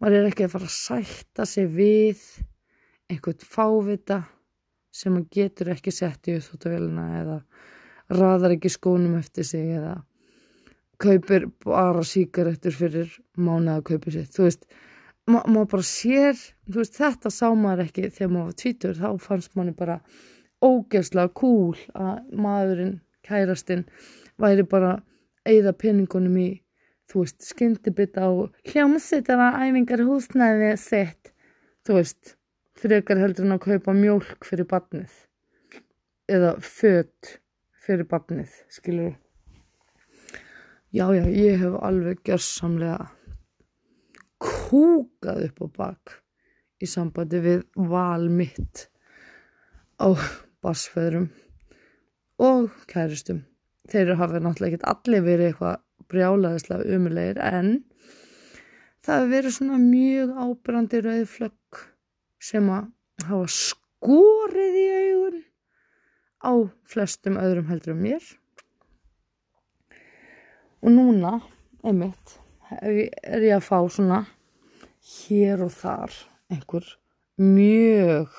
[0.00, 2.20] Maður er ekki að fara að sætta sig við
[3.10, 4.22] einhvern fávita
[4.94, 7.40] sem maður getur ekki sett í þóttavélina eða
[8.16, 9.98] raðar ekki skónum eftir sig eða
[11.00, 14.32] kaupir bara síkaretur fyrir mánuða kaupir sitt.
[14.34, 14.66] Þú veist,
[15.30, 19.26] ma maður bara sér, þú veist, þetta sá maður ekki þegar maður var tvítur, þá
[19.26, 20.00] fannst manni bara
[20.64, 23.86] ógeðslega cool að maðurinn, kærastinn,
[24.40, 24.98] væri bara
[25.48, 26.48] eigða peningunum í,
[27.10, 28.30] þú veist, skyndibita á
[28.70, 31.32] hljómsveitara æfingar húsnæði sett,
[31.86, 32.36] þú veist,
[32.78, 35.16] frekar heldur en að kaupa mjólk fyrir barnið
[36.30, 37.36] eða fött
[37.80, 39.16] fyrir barnið, skilur.
[40.90, 43.10] Já, já, ég hef alveg gjörsamlega
[44.40, 46.16] kúkað upp á bak
[46.80, 48.88] í sambandi við val mitt
[50.00, 50.14] á
[50.64, 51.28] basföðrum
[52.40, 53.44] og kæristum.
[53.90, 55.78] Þeir hafa náttúrulega ekki allir verið eitthvað
[56.10, 57.70] brjálaðislega umulegir en
[59.00, 61.80] það hefur verið svona mjög ábyrrandi rauðflögg
[62.50, 62.90] sem að
[63.28, 65.40] hafa skorið í augun
[66.40, 66.52] á
[66.88, 68.28] flestum öðrum heldur um mér.
[70.80, 71.34] Og núna,
[71.84, 72.38] einmitt,
[72.80, 74.22] er ég að fá svona
[75.04, 76.14] hér og þar
[76.52, 76.86] einhver
[77.40, 78.32] mjög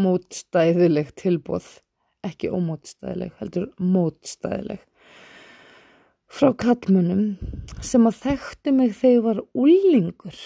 [0.00, 1.66] mótstæðileg tilbúð,
[2.24, 4.80] ekki ómótstæðileg, heldur mótstæðileg,
[6.30, 7.22] frá kallmunum
[7.82, 10.36] sem að þekktu mig þegar ég var úlingur.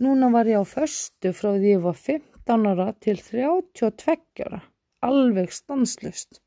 [0.00, 4.62] Núna var ég á föstu frá því ég var 15 ára til 32 ára,
[5.04, 6.40] alveg stanslust.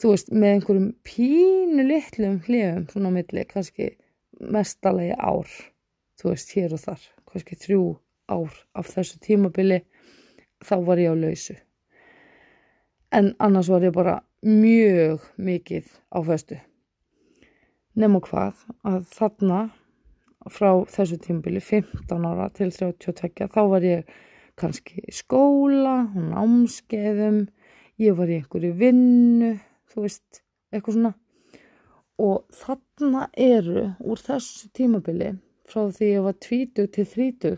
[0.00, 3.92] Þú veist, með einhverjum pínu litlum hljöfum svona á milli, kannski
[4.40, 5.52] mestalagi ár,
[6.18, 7.84] þú veist, hér og þar, kannski þrjú
[8.34, 9.82] ár af þessu tímabili,
[10.64, 11.60] þá var ég á lausu.
[13.14, 16.58] En annars var ég bara mjög mikið á föstu.
[17.94, 19.58] Nefnum hvað, að þarna
[20.50, 24.08] frá þessu tímabili, 15 ára til 32, þá var ég
[24.58, 27.44] kannski í skóla, námskeiðum,
[28.02, 29.52] ég var í einhverju vinnu,
[29.92, 30.42] þú veist,
[30.74, 31.12] eitthvað svona.
[32.24, 35.30] Og þarna eru úr þessu tímabili
[35.70, 37.56] frá því ég var 20 til 30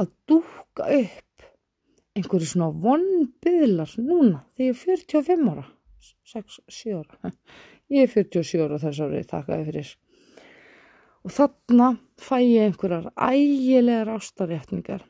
[0.00, 1.44] að dúka upp
[2.16, 5.66] einhverju svona vonbyðlar núna þegar ég er 45 ára
[6.30, 7.32] 6-7 ára.
[7.94, 9.94] Ég er 47 ára þess árið þakkaði fyrir.
[11.20, 11.88] Og þarna
[12.20, 15.02] fæ ég einhverjar ægilegar ástarétningar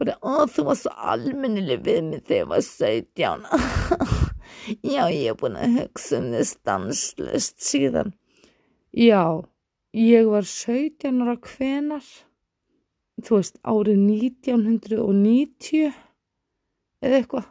[0.00, 3.46] bara, ó, þú var svo almennileg við mig þegar ég var 17
[4.94, 8.12] Já, ég er búin að hugsa um þess stanslust síðan.
[8.96, 9.44] Já,
[9.96, 12.06] ég var 17 ára hvenar,
[13.22, 15.92] þú veist, árið 1990
[17.04, 17.50] eða eitthvað.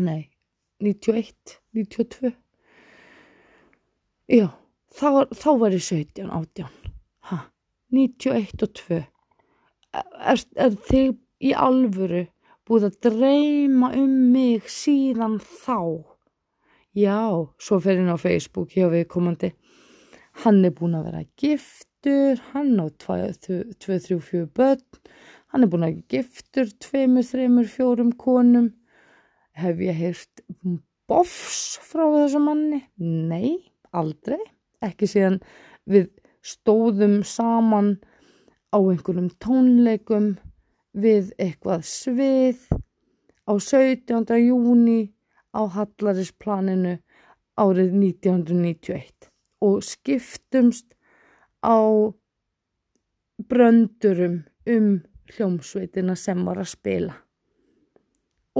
[0.00, 0.29] Nei,
[0.80, 2.32] 91, 92.
[4.30, 4.48] Já,
[4.94, 6.68] þá, þá var ég 17, 18.
[7.30, 7.38] Hæ,
[7.92, 9.00] 91 og 2.
[9.92, 12.24] Er, er þið í alvöru
[12.68, 16.06] búið að dreyma um mig síðan þá.
[16.94, 19.52] Já, svo fer henn á Facebook hjá viðkomandi.
[20.44, 24.82] Hann er búin að vera giftur, hann á 2-3-4 börn,
[25.50, 28.70] hann er búin að vera giftur 2-3-4 konum.
[29.60, 30.40] Hef ég heyrt
[31.10, 32.80] bofs frá þessu manni?
[32.96, 33.58] Nei,
[33.92, 34.40] aldrei.
[34.80, 35.40] Ekki síðan
[35.90, 36.06] við
[36.40, 37.98] stóðum saman
[38.72, 40.30] á einhverjum tónleikum
[40.96, 42.62] við eitthvað svið
[43.44, 44.32] á 17.
[44.40, 45.00] júni
[45.52, 46.96] á Hallarisplaninu
[47.60, 49.30] árið 1991
[49.66, 50.94] og skiptumst
[51.60, 51.76] á
[53.50, 54.92] bröndurum um
[55.34, 57.18] hljómsveitina sem var að spila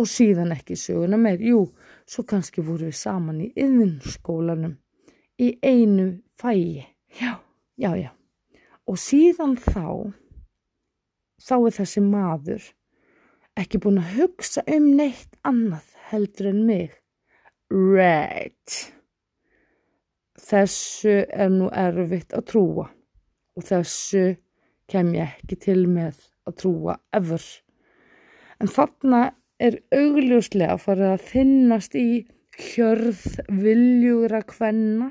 [0.00, 1.66] og síðan ekki söguna meir, jú,
[2.08, 4.78] svo kannski voru við saman í yðinskólanum
[5.40, 6.86] í einu fæi,
[7.20, 7.36] já,
[7.76, 8.10] já, já
[8.90, 10.10] og síðan þá
[11.40, 12.64] þá er þessi maður
[13.60, 16.94] ekki búin að hugsa um neitt annað heldur en mig.
[17.70, 18.76] Right.
[20.40, 24.24] Þessu er nú erfitt að trúa og þessu
[24.90, 27.44] kem ég ekki til með að trúa ever.
[28.58, 29.22] En þarna
[29.60, 32.08] er augljóslega farið að þinnast í
[32.60, 33.24] hjörð
[33.60, 35.10] viljúra kvenna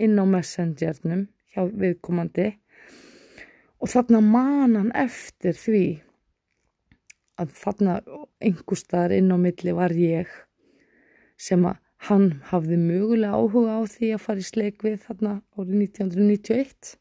[0.00, 2.54] inn á messengernum hjá viðkomandi.
[3.80, 5.84] Og þarna man hann eftir því
[7.40, 7.98] að þarna
[8.44, 10.32] einhverstaðar inn á milli var ég
[11.40, 15.74] sem að hann hafði mögulega áhuga á því að fara í sleik við þarna árið
[15.84, 16.94] 1991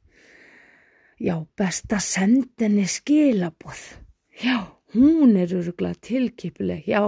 [1.20, 3.84] já, best að senda henni skilaboð.
[4.40, 7.04] Já, hún er öruglega tilkipileg, já,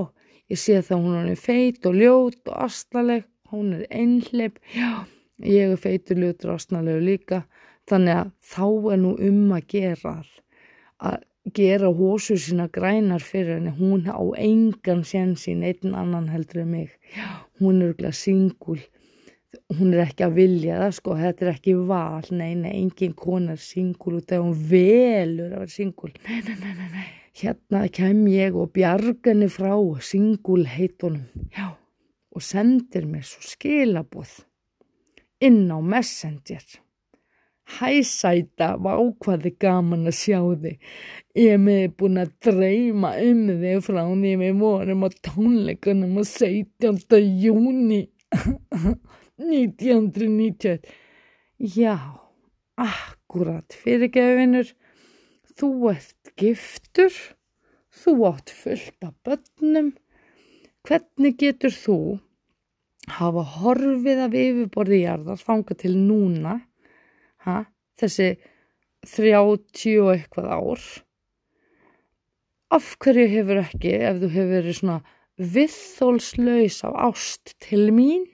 [0.52, 5.08] ég sé það hún er feit og ljót og astaleg, hún er einhleip, já,
[5.42, 7.44] ég er feitur, ljótur og astalegur líka,
[7.90, 10.16] þannig að þá er nú um að gera
[11.02, 11.20] að
[11.58, 16.92] gera hósu sína grænar fyrir henni, hún á engan sénsín, einn annan heldur en mig,
[17.16, 18.78] já, hún er öruglega singul,
[19.74, 23.58] hún er ekki að vilja það sko, þetta er ekki val, nei, nei, engin kona
[23.58, 27.88] er singul út af hún velur að vera singul, nei, nei, nei, nei, nei, hérna
[27.94, 31.78] kem ég og bjargani frá singul heitunum, já,
[32.36, 34.42] og sendir mér svo skilaboð
[35.42, 36.64] inn á Messenger.
[37.72, 40.78] Hæ sæta, vákvaði gaman að sjá þig.
[41.40, 46.24] Ég hef með búin að dreyma um þig frá því við vorum á tónleikunum á
[46.28, 47.22] 17.
[47.46, 48.02] júni
[49.40, 50.84] 1991.
[51.62, 51.96] Já,
[52.76, 54.68] akkurat fyrirgefinur,
[55.56, 57.14] þú ert giftur,
[57.92, 59.94] þú átt fullt af börnum.
[60.88, 61.98] Hvernig getur þú
[63.10, 66.58] hafa horfið af yfirborði jarðar fanga til núna
[67.46, 67.64] ha,
[67.98, 68.36] þessi
[69.08, 70.84] 30 og eitthvað ár
[72.78, 75.00] af hverju hefur ekki ef þú hefur verið svona
[75.56, 78.28] viðþólslaus af ást til mín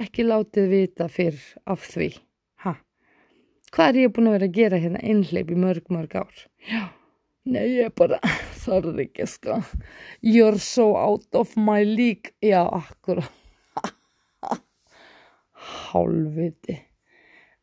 [0.00, 2.12] ekki látið vita fyrr af því
[2.64, 2.76] ha.
[3.72, 6.84] hvað er ég búin að vera að gera hérna einhleip í mörg mörg ár já,
[7.44, 8.20] nei ég bara
[8.64, 9.60] þarf ekki sko.
[10.20, 12.34] You're so out of my league.
[12.44, 13.22] Já, akkur
[15.90, 16.78] hálfviti.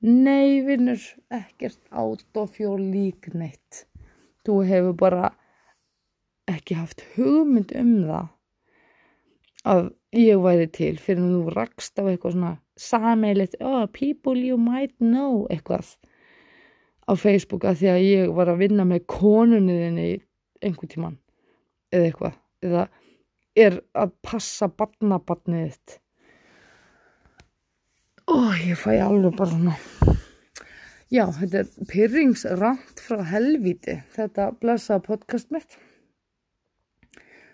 [0.06, 1.02] Nei, vinnur,
[1.34, 3.88] ekkert át og fjól lík neitt.
[4.46, 5.32] Þú hefur bara
[6.48, 8.28] ekki haft hugmynd um það
[9.68, 14.58] að ég væri til fyrir að þú rakst á eitthvað svona sameilit, oh, people you
[14.58, 15.98] might know, eitthvað
[17.08, 20.10] á Facebook að því að ég var að vinna með konunniðinni
[20.64, 21.18] einhver tíman
[21.94, 22.88] eða eitthvað, eða
[23.58, 25.98] er að passa barnabarnið þitt.
[28.28, 29.78] Og ég fæ alveg bara svona
[31.08, 35.78] já, þetta er pyrringsrand frá helvíti þetta blessa podcast mitt.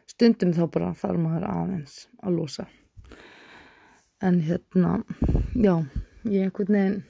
[0.09, 2.67] Stundum þá bara þarf maður aðeins að losa.
[4.23, 5.01] En hérna
[5.53, 5.75] já,
[6.25, 7.01] ég einhvern veginn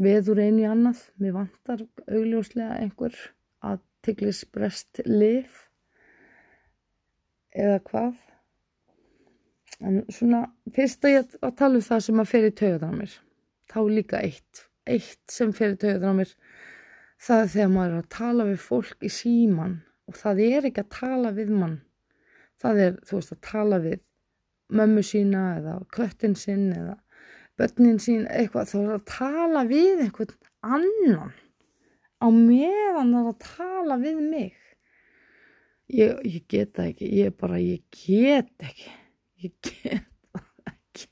[0.00, 1.00] veður einu í annað.
[1.20, 3.16] Mér vantar augljóslega einhver
[3.64, 5.66] að tigglis brest lif
[7.56, 8.14] eða hvað.
[9.84, 12.98] En svona fyrst að ég að tala um það sem að fer í taugaðan á
[13.00, 13.16] mér
[13.72, 14.62] þá líka eitt.
[14.86, 16.36] Eitt sem fer í taugaðan á mér
[17.26, 20.84] það er þegar maður er að tala við fólk í síman og það er ekki
[20.84, 21.78] að tala við mann.
[22.60, 23.98] Það er þú veist að tala við
[24.76, 26.96] mömmu sína eða köttin sinn eða
[27.56, 31.34] börnin sín eitthvað þá er að tala við einhvern annan
[32.20, 34.54] á meðan það er að tala við mig.
[35.92, 38.94] Ég, ég get það ekki ég bara, ég get ekki
[39.44, 41.08] ég get það ekki.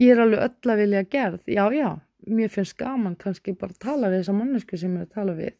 [0.00, 1.88] Ég er alveg öll að vilja gerð já já,
[2.26, 5.36] mér finnst gaman kannski bara að tala við þessa mannesku sem ég er að tala
[5.38, 5.56] við.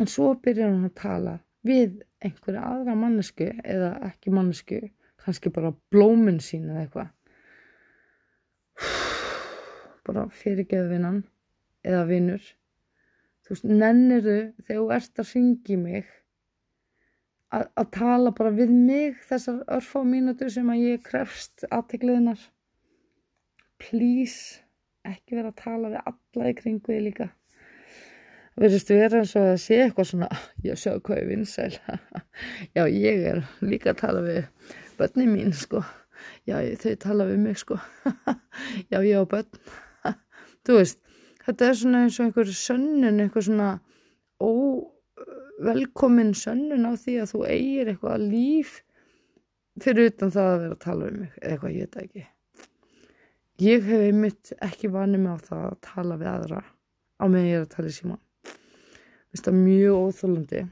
[0.00, 4.80] En svo byrjar hann að tala við einhverja aðra mannesku eða ekki mannesku
[5.20, 7.10] kannski bara blóminn sín eða eitthvað
[10.10, 11.22] bara fyrirgeðvinnan
[11.86, 12.42] eða vinnur
[13.46, 16.16] þú veist, nenniru þegar þú ert að ringi mig
[17.50, 22.42] að, að tala bara við mig þessar örfá mínútur sem að ég krefst aðtekliðinar
[23.80, 24.60] please
[25.08, 27.30] ekki vera að tala við alla í kringu því líka.
[28.60, 30.28] Verðist vera eins og að sé eitthvað svona
[30.66, 31.70] já sjá hvað er vinsæl
[32.76, 34.42] já ég er líka að tala við
[35.00, 35.82] börni mín sko.
[36.44, 37.78] Já þau tala við mig sko.
[38.92, 39.48] Já ég á börn
[40.70, 41.00] þú veist
[41.44, 43.70] þetta er svona eins og einhver sönnun einhver svona
[44.40, 44.50] ó
[45.66, 48.74] velkomin sönnun á því að þú eigir eitthvað líf
[49.80, 52.26] fyrir utan það að vera að tala um eitthvað ég veit ekki.
[53.60, 56.62] Ég hef einmitt ekki vanið mig á það að tala við aðra
[57.20, 58.20] á meðan ég er að tala í síman
[59.30, 60.62] þetta er mjög óþólandi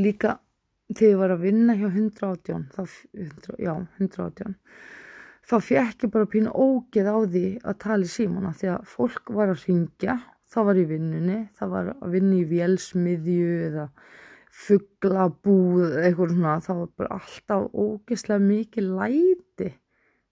[0.00, 0.36] líka
[0.92, 2.82] þegar ég var að vinna hjá 118 þá,
[3.16, 4.54] 100, já, 118
[5.46, 9.30] þá fekk ég bara pínu ógeð á því að tala í símana því að fólk
[9.36, 10.16] var að ringja
[10.56, 13.86] það var í vinnunni, það var að vinna í vélsmiðju eða
[14.56, 19.72] fugglabúð eitthvað svona, það var bara alltaf ógeðslega mikið læti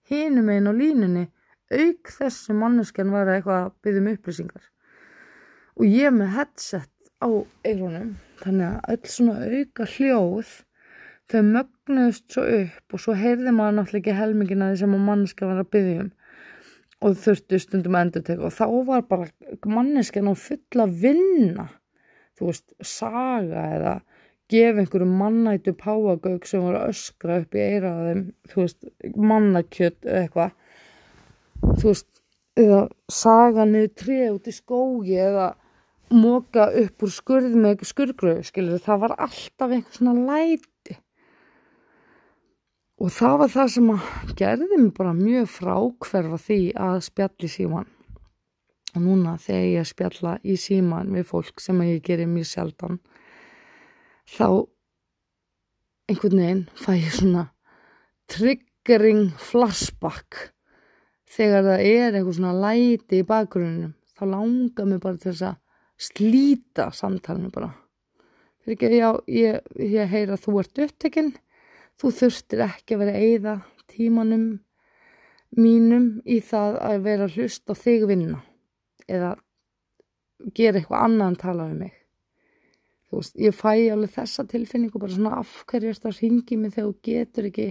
[0.08, 1.24] hinum einn á línunni
[1.74, 4.68] auk þess sem manneskjan var eitthvað að byggja um upplýsingar.
[5.74, 7.28] Og ég með headset á
[7.66, 10.54] eironum þannig að öll svona auka hljóð
[11.33, 15.49] þau mögnuðust svo upp og svo heyrði maður náttúrulega ekki helmingina því sem að manneskja
[15.51, 16.11] var að byggja um.
[17.05, 19.29] Og þurftu stundum að endur teka og þá var bara
[19.68, 21.68] manneskjan á fulla vinna.
[22.35, 23.95] Þú veist, saga eða
[24.53, 30.57] gefa einhverju mannættu páagauk sem voru öskra upp í eiraðum þú veist, mannakjött eða eitthvað.
[31.64, 32.11] Þú veist,
[32.61, 35.53] eða saga niður tré út í skógi eða
[36.14, 40.68] móka upp úr skurð með skurðgröðu, skilur, það var alltaf einhvern svona læti
[43.01, 43.90] og það var það sem
[44.38, 47.90] gerði mér bara mjög frákverfa því að spjalli síman
[48.95, 53.01] og núna þegar ég spjalla í síman við fólk sem ég gerir mjög sjaldan
[54.30, 54.47] þá
[56.09, 57.49] einhvern veginn fæ ég svona
[58.30, 60.51] triggering flashback.
[61.34, 65.57] Þegar það er eitthvað svona læti í bakgrunnum þá langar mér bara til þess að
[66.09, 67.72] slíta samtalenu bara.
[68.64, 71.32] Ekki, já, ég, ég heyra að þú ert upptekinn
[72.01, 73.55] þú þurftir ekki að vera eigða
[73.90, 74.47] tímanum
[75.55, 78.40] mínum í það að vera hlust á þig vinna
[79.07, 79.34] eða
[80.57, 81.95] gera eitthvað annað en tala um mig.
[83.09, 86.59] Þú veist, ég fæ alveg þessa tilfinningu bara svona af hverju er þetta að ringi
[86.59, 87.68] mig þegar þú getur ekki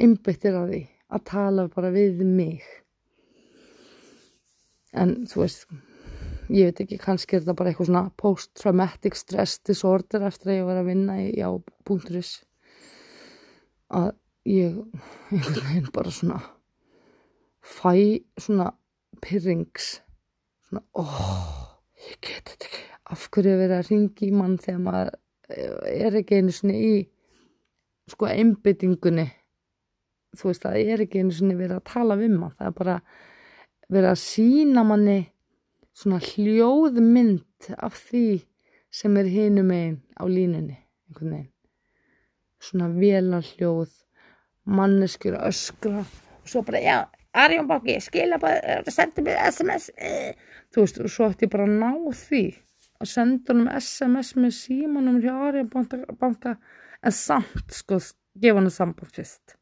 [0.00, 2.66] einbyttir að því að tala bara við mig?
[4.92, 5.64] En þú veist
[6.50, 10.68] ég veit ekki, kannski er þetta bara eitthvað svona post-traumatic stress disorder eftir að ég
[10.68, 12.32] var að vinna í á.is
[13.90, 14.12] að
[14.48, 14.76] ég
[15.94, 16.40] bara svona
[17.60, 18.70] fæ svona
[19.20, 20.00] pyrrings
[20.68, 22.86] svona, óh, ég get þetta ekki.
[23.10, 25.16] Af hverju að vera að ringi í mann þegar maður
[25.90, 26.92] er ekki einu svona í
[28.10, 29.26] sko einbyttingunni
[30.38, 32.96] þú veist, það er ekki einu svona verið að tala við mann, það er bara
[33.90, 35.18] verið að sína manni
[35.96, 38.26] svona hljóðmynd af því
[38.94, 41.49] sem er hinum einn á línunni einhvern veginn
[42.60, 43.92] svona velarhljóð
[44.70, 46.98] manneskjur öskra og svo bara, já,
[47.32, 49.90] Arjón Bóki skilja bara, sendi mér SMS
[50.72, 51.92] þú veist, og svo ætti ég bara að ná
[52.22, 52.44] því
[53.00, 55.70] að senda honum SMS með símanum hjá Arjón
[56.20, 56.56] Banka
[57.00, 58.00] en samt, sko,
[58.36, 59.56] gefa hann samband fyrst.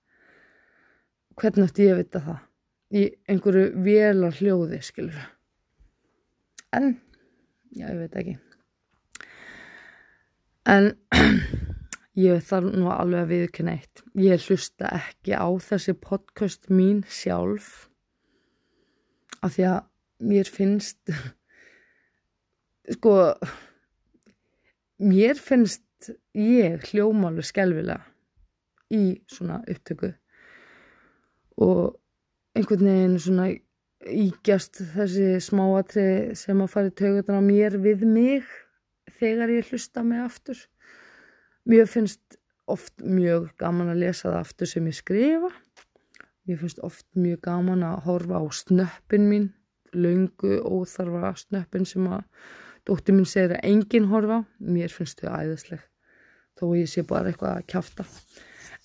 [1.39, 2.39] Hvernig ætti ég að vita það?
[2.99, 5.27] Í einhverju velar hljóði skilur
[6.73, 6.97] en
[7.77, 8.37] já ég veit ekki.
[10.69, 10.91] En
[12.19, 14.03] ég þarf nú alveg að viðkynna eitt.
[14.19, 17.89] Ég hlusta ekki á þessi podcast mín sjálf
[19.45, 19.81] af því að
[20.31, 21.13] mér finnst
[22.97, 23.15] sko
[24.99, 28.03] mér finnst ég hljómalu skelvilega
[28.95, 30.13] í svona upptöku.
[31.59, 31.99] Og
[32.59, 33.49] einhvern veginn svona
[34.09, 38.47] ígjast þessi smáatri sem að fara í taugutan á mér við mig
[39.19, 40.61] þegar ég hlusta mig aftur
[41.69, 42.39] mér finnst
[42.69, 45.51] oft mjög gaman að lesa það aftur sem ég skrifa.
[46.49, 49.51] Mér finnst oft mjög gaman að horfa á snöppin mín
[49.97, 52.25] laungu óþarfa snöppin sem að
[52.89, 55.85] dóttir mín segir að enginn horfa mér finnst þau æðisleg
[56.59, 58.05] þó ég sé bara eitthvað að kjáfta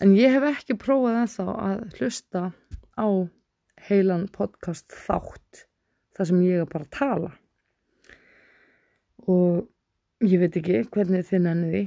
[0.04, 2.44] en ég hef ekki prófað ennþá að hlusta
[2.96, 3.08] á
[3.88, 5.66] heilan podcast þátt
[6.16, 7.32] þar sem ég er bara að tala.
[9.28, 9.64] Og
[10.24, 11.84] ég veit ekki hvernig þið nenniði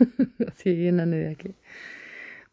[0.60, 0.76] því.
[0.86, 1.52] Ég nenniði ekki.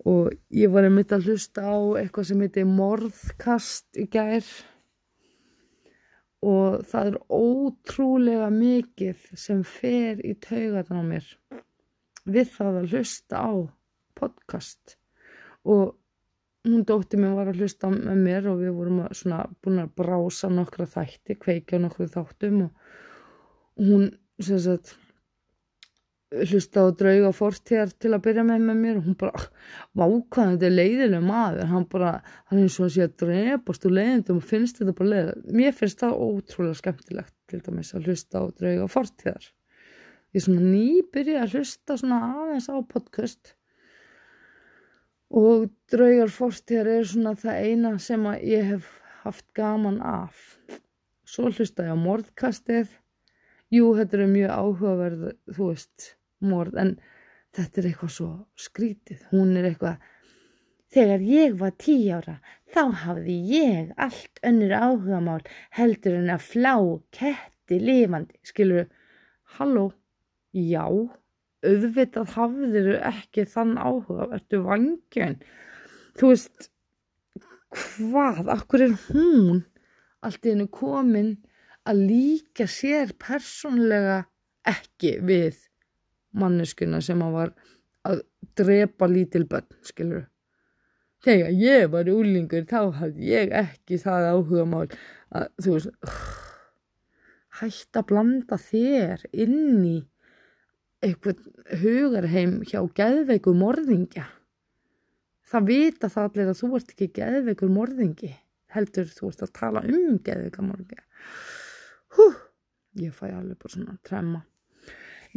[0.09, 4.47] Og ég var einmitt að hlusta á eitthvað sem heiti morðkast í gær.
[6.39, 11.33] Og það er ótrúlega mikið sem fer í taugatan á mér
[12.29, 13.51] við það að hlusta á
[14.19, 14.95] podcast.
[15.67, 15.97] Og
[16.67, 20.49] hún dótti mér var að hlusta með mér og við vorum svona búin að brása
[20.51, 24.09] nokkra þætti, kveikja nokkru þáttum og hún
[24.39, 24.95] sem sagt
[26.29, 29.45] hlusta á drauga fortíðar til að byrja með með mér og hún bara
[29.97, 31.69] vákvæði þetta er leiðileg maður.
[31.71, 32.11] Hann bara,
[32.49, 35.55] hann er eins og að sé að drepast úr leiðindum og finnst þetta bara leiðileg
[35.61, 39.49] mér finnst það ótrúlega skemmtilegt til dæmis að hlusta á drauga fortíðar.
[40.29, 43.55] Ég er svona nýbyrja að hlusta svona aðeins á podcast.
[45.33, 50.59] Og draugar fórstíðar er svona það eina sem að ég hef haft gaman af.
[51.25, 52.93] Svo hlusta ég á mordkastið
[53.73, 56.13] jú, þetta er mjög áhugaverð þú veist,
[56.45, 56.95] mord en
[57.55, 58.29] þetta er eitthvað svo
[58.59, 59.21] skrítið.
[59.33, 60.09] Hún er eitthvað
[60.93, 62.39] þegar ég var tí ára
[62.73, 65.41] þá hafði ég allt önnur áhugamál
[65.77, 66.75] heldur en að flá
[67.15, 68.37] ketti lifandi.
[68.45, 68.89] Skilur,
[69.57, 69.89] halló?
[70.53, 70.85] Já
[71.65, 75.39] auðvitað hafðir ekki þann áhuga, ertu vangjön
[76.19, 76.69] þú veist
[77.75, 79.63] hvað, akkur er hún
[80.25, 81.33] allt í hennu komin
[81.89, 84.21] að líka sér persónlega
[84.67, 85.59] ekki við
[86.37, 87.55] manneskuna sem að var
[88.09, 88.21] að
[88.57, 90.27] drepa lítil bönn, skilur
[91.25, 94.85] þegar ég var úlingur þá hafði ég ekki það áhuga mál
[95.35, 96.13] að þú veist
[97.59, 99.97] hætt að blanda þér inn í
[101.03, 101.43] eitthvað
[101.81, 104.25] hugarheim hjá geðveiku morðingja.
[105.49, 108.33] Það vita það allir að þú ert ekki geðveikur morðingi
[108.75, 111.05] heldur þú ert að tala um geðveika morðingja.
[112.15, 112.27] Hú,
[113.01, 114.43] ég fæ alveg bara svona tremma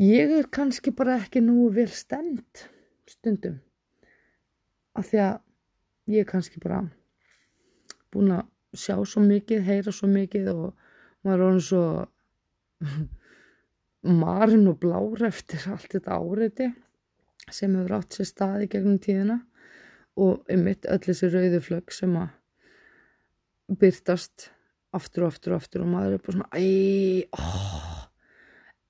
[0.01, 2.65] ég er kannski bara ekki nú vel stend
[3.09, 3.59] stundum
[4.97, 6.83] af því að ég er kannski bara
[8.13, 10.69] búin að sjá svo mikið, heyra svo mikið og
[11.25, 11.85] maður er orðin svo
[14.23, 16.71] marinn og blár eftir allt þetta áreiti
[17.53, 19.43] sem hefur átt sér staði gegnum tíðina
[20.21, 24.51] og um mitt öll þessi rauðu flögg sem að byrtast
[24.97, 28.03] aftur og aftur og aftur og maður er bara svona æj, oh,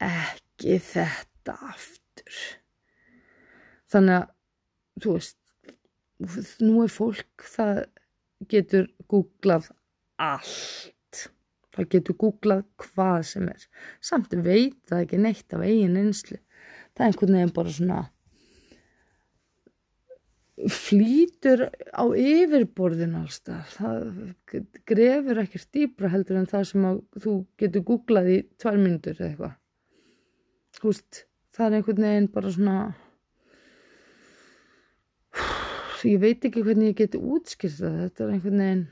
[0.03, 2.39] ekki ekki þetta aftur.
[3.93, 7.83] Þannig að þú veist nú er fólk það
[8.53, 9.73] getur googlað
[10.23, 11.27] allt.
[11.73, 13.69] Það getur googlað hvað sem er.
[14.05, 16.39] Samt veit það ekki neitt af eigin einslu
[16.93, 18.01] það er einhvern veginn bara svona
[20.73, 21.65] flýtur
[21.97, 24.03] á yfirborðin allstað það
[24.89, 26.87] grefur ekkert dýbra heldur en það sem
[27.25, 29.59] þú getur googlað í tvær myndur eða eitthvað
[30.81, 32.77] veist, það er einhvern veginn bara svona
[36.09, 38.01] ég veit ekki hvernig ég geti útskýrt það.
[38.03, 38.83] Þetta er einhvern veginn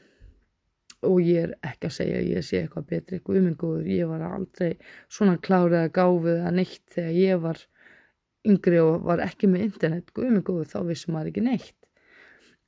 [1.09, 3.19] og ég er ekki að segja að ég sé eitthvað betri.
[3.19, 4.71] Eitthvað umingur, ég var aldrei
[5.09, 7.65] svona klárið að gáfið að neitt þegar ég var
[8.51, 11.77] yngri og var ekki með internet, umingur þá vissum maður ekki neitt.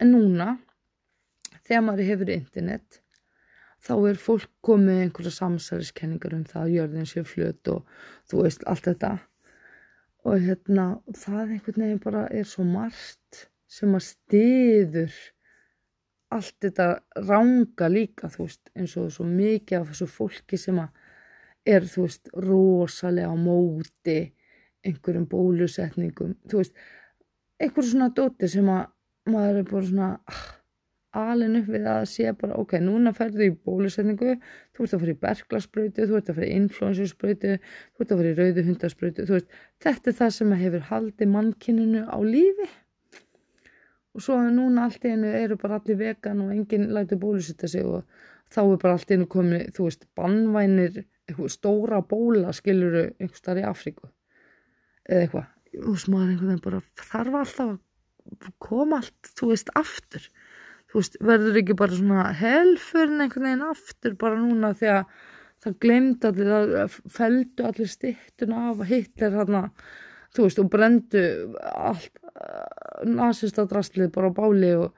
[0.01, 0.49] En núna
[1.63, 3.02] þegar maður hefur internet
[3.83, 7.95] þá er fólk komið einhverja samsæriskenningar um það að jörðin sé flöt og
[8.31, 9.13] þú veist allt þetta.
[10.23, 10.87] Og hérna
[11.19, 15.17] það einhvern veginn bara er svo margt sem að stiður
[16.33, 16.87] allt þetta
[17.27, 21.03] ranga líka þú veist eins og svo mikið af þessu fólki sem að
[21.75, 24.19] er þú veist rosalega á móti
[24.87, 26.37] einhverjum bólusetningum.
[26.51, 26.75] Þú veist
[27.63, 28.87] einhverjum svona dóti sem að
[29.31, 30.47] maður er bara svona ah,
[31.19, 34.37] alin upp við að sé bara ok, núna ferðu í bólusetningu
[34.73, 37.57] þú ert að fara í berglaspröytu, þú ert að fara í influensuspröytu,
[37.93, 41.33] þú ert að fara í rauðu hundaspröytu, þú veist, þetta er það sem hefur haldið
[41.35, 42.69] mannkinninu á lífi.
[44.13, 47.87] Og svo núna allt í hennu eru bara allir vegan og enginn læti bólusetta sig
[47.89, 48.05] og
[48.53, 51.05] þá er bara allt í hennu komið, þú veist, bannvænir
[51.53, 54.11] stóra bóla skiluru einhver starf í Afríku
[55.09, 55.47] eða eitthvað,
[55.89, 60.27] og smaður einhvern veginn bara þarf alltaf að koma allt, þú veist, aftur
[60.93, 65.21] þú veist, verður ekki bara svona helfurinn einhvern veginn aftur bara núna því að
[65.63, 69.63] það glemd allir, það feldu allir stittuna af Hitler hérna,
[70.35, 71.25] þú veist, og brendu
[71.73, 72.23] allt
[73.09, 74.93] nazista drastlið bara á báli og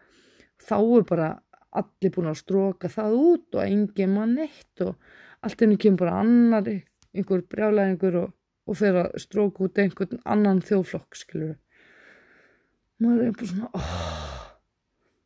[0.64, 1.28] þá er bara
[1.74, 4.94] allir búin að stróka það út og engin mann eitt og
[5.44, 8.34] allt ennum kemur bara annar einhver brjálæðingur og,
[8.66, 11.56] og fer að stróka út einhvern annan þjóflokk, skilur
[13.02, 14.52] maður er bara svona oh,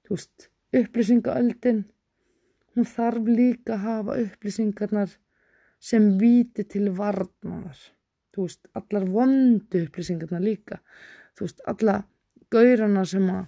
[0.06, 1.84] þú veist upplýsingaöldin.
[2.74, 5.14] Hún þarf líka að hafa upplýsingarnar
[5.78, 7.78] sem víti til varnaðar.
[8.34, 10.80] Þú veist, allar vondu upplýsingarnar líka.
[11.38, 12.00] Þú veist, alla
[12.52, 13.46] gaurana sem að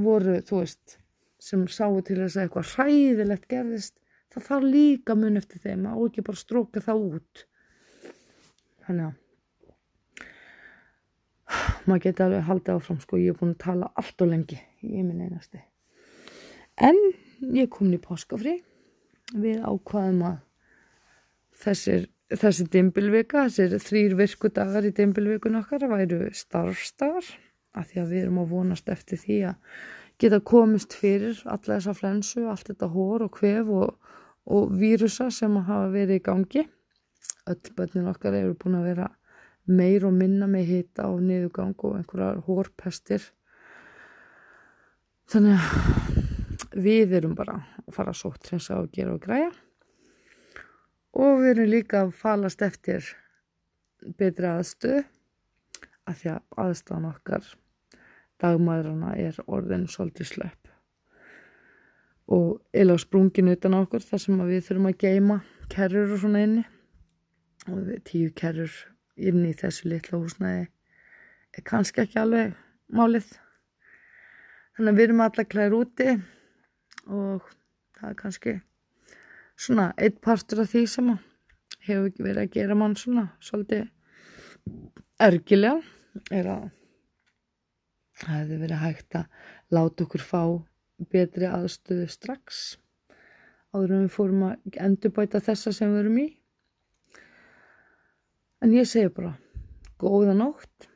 [0.00, 0.98] voru, þú veist
[1.40, 3.94] sem sáu til þess að eitthvað hræðilegt gerðist,
[4.30, 7.46] það þarf líka mun eftir þeim og ekki bara stróka það út.
[8.84, 9.16] Þannig að
[11.88, 15.02] maður geti alveg haldið áfram sko, ég er búin að tala allt og lengi ég
[15.02, 15.69] minn einasti
[16.78, 16.96] En
[17.56, 18.58] ég kom í páskafri,
[19.34, 20.38] við ákvaðum að
[21.60, 27.24] þessir, þessi dimbilvika, þessir þrýr virkudagar í dimbilvikun okkar væru starfstar
[27.76, 29.78] af því að við erum að vonast eftir því að
[30.20, 34.12] geta komist fyrir alla þessa flensu, allt þetta hór og kvef og,
[34.50, 36.66] og vírusa sem hafa verið í gangi.
[37.48, 39.08] Öll börnin okkar eru búin að vera
[39.70, 43.24] meir og minna með hita og niðugang og einhverjar hórpestir.
[45.30, 45.99] Þannig að
[46.74, 49.50] við erum bara að fara að sótt sem sá að gera og græja.
[51.18, 53.06] Og við erum líka að falast eftir
[54.18, 55.02] betri aðstöð
[56.08, 57.50] að því að aðstæðan okkar
[58.40, 60.70] dagmæðrana er orðin svolítið slöpp.
[62.30, 65.40] Og eila sprungin utan á okkur þar sem við þurfum að geima
[65.72, 66.64] kerrur og svona inni.
[67.68, 68.72] Og tíu kerrur
[69.20, 70.68] inni í þessu litla húsnæði
[71.58, 72.54] er kannski ekki alveg
[72.94, 73.26] málið.
[74.76, 76.14] Þannig að við erum allar klæðir úti
[77.06, 77.46] og
[77.98, 78.54] það er kannski
[79.60, 81.14] svona eitt partur af því sem
[81.86, 83.88] hefur verið að gera mann svona svolítið
[85.20, 85.80] örgilega
[86.34, 86.68] er að
[88.20, 90.42] það hefði verið hægt að láta okkur fá
[91.12, 92.60] betri aðstöðu strax
[93.70, 96.26] áður en við fórum að endurbæta þessa sem við erum í.
[98.60, 99.36] En ég segi bara
[100.00, 100.88] góða nótt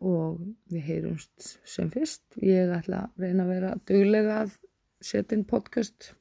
[0.00, 0.40] og
[0.72, 2.24] við heyrumst sem fyrst.
[2.42, 4.56] Ég ætla að reyna að vera döglega að
[5.04, 6.12] setja inn podcast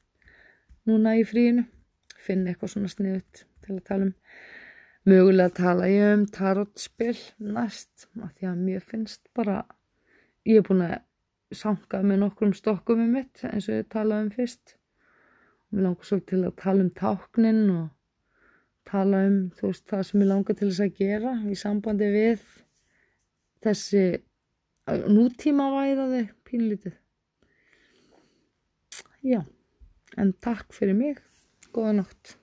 [0.90, 1.66] núna í fríinu,
[2.20, 4.14] finna eitthvað svona sniðut til að tala um.
[5.04, 9.64] Mögulega tala ég um tarotspil næst, af því að mér finnst bara,
[10.48, 11.02] ég er búin að
[11.54, 14.78] sanga með nokkrum stokkum um mitt eins og ég talaði um fyrst
[15.74, 17.86] Mér langar svo til að tala um táknin og
[18.86, 22.44] tala um þú veist það sem ég langar til þess að gera í sambandi við
[23.66, 24.04] þessi
[25.16, 26.94] nútíma væðaði pínlítið.
[29.24, 29.40] Já,
[30.20, 31.20] en takk fyrir mig.
[31.72, 32.34] Góða nátt.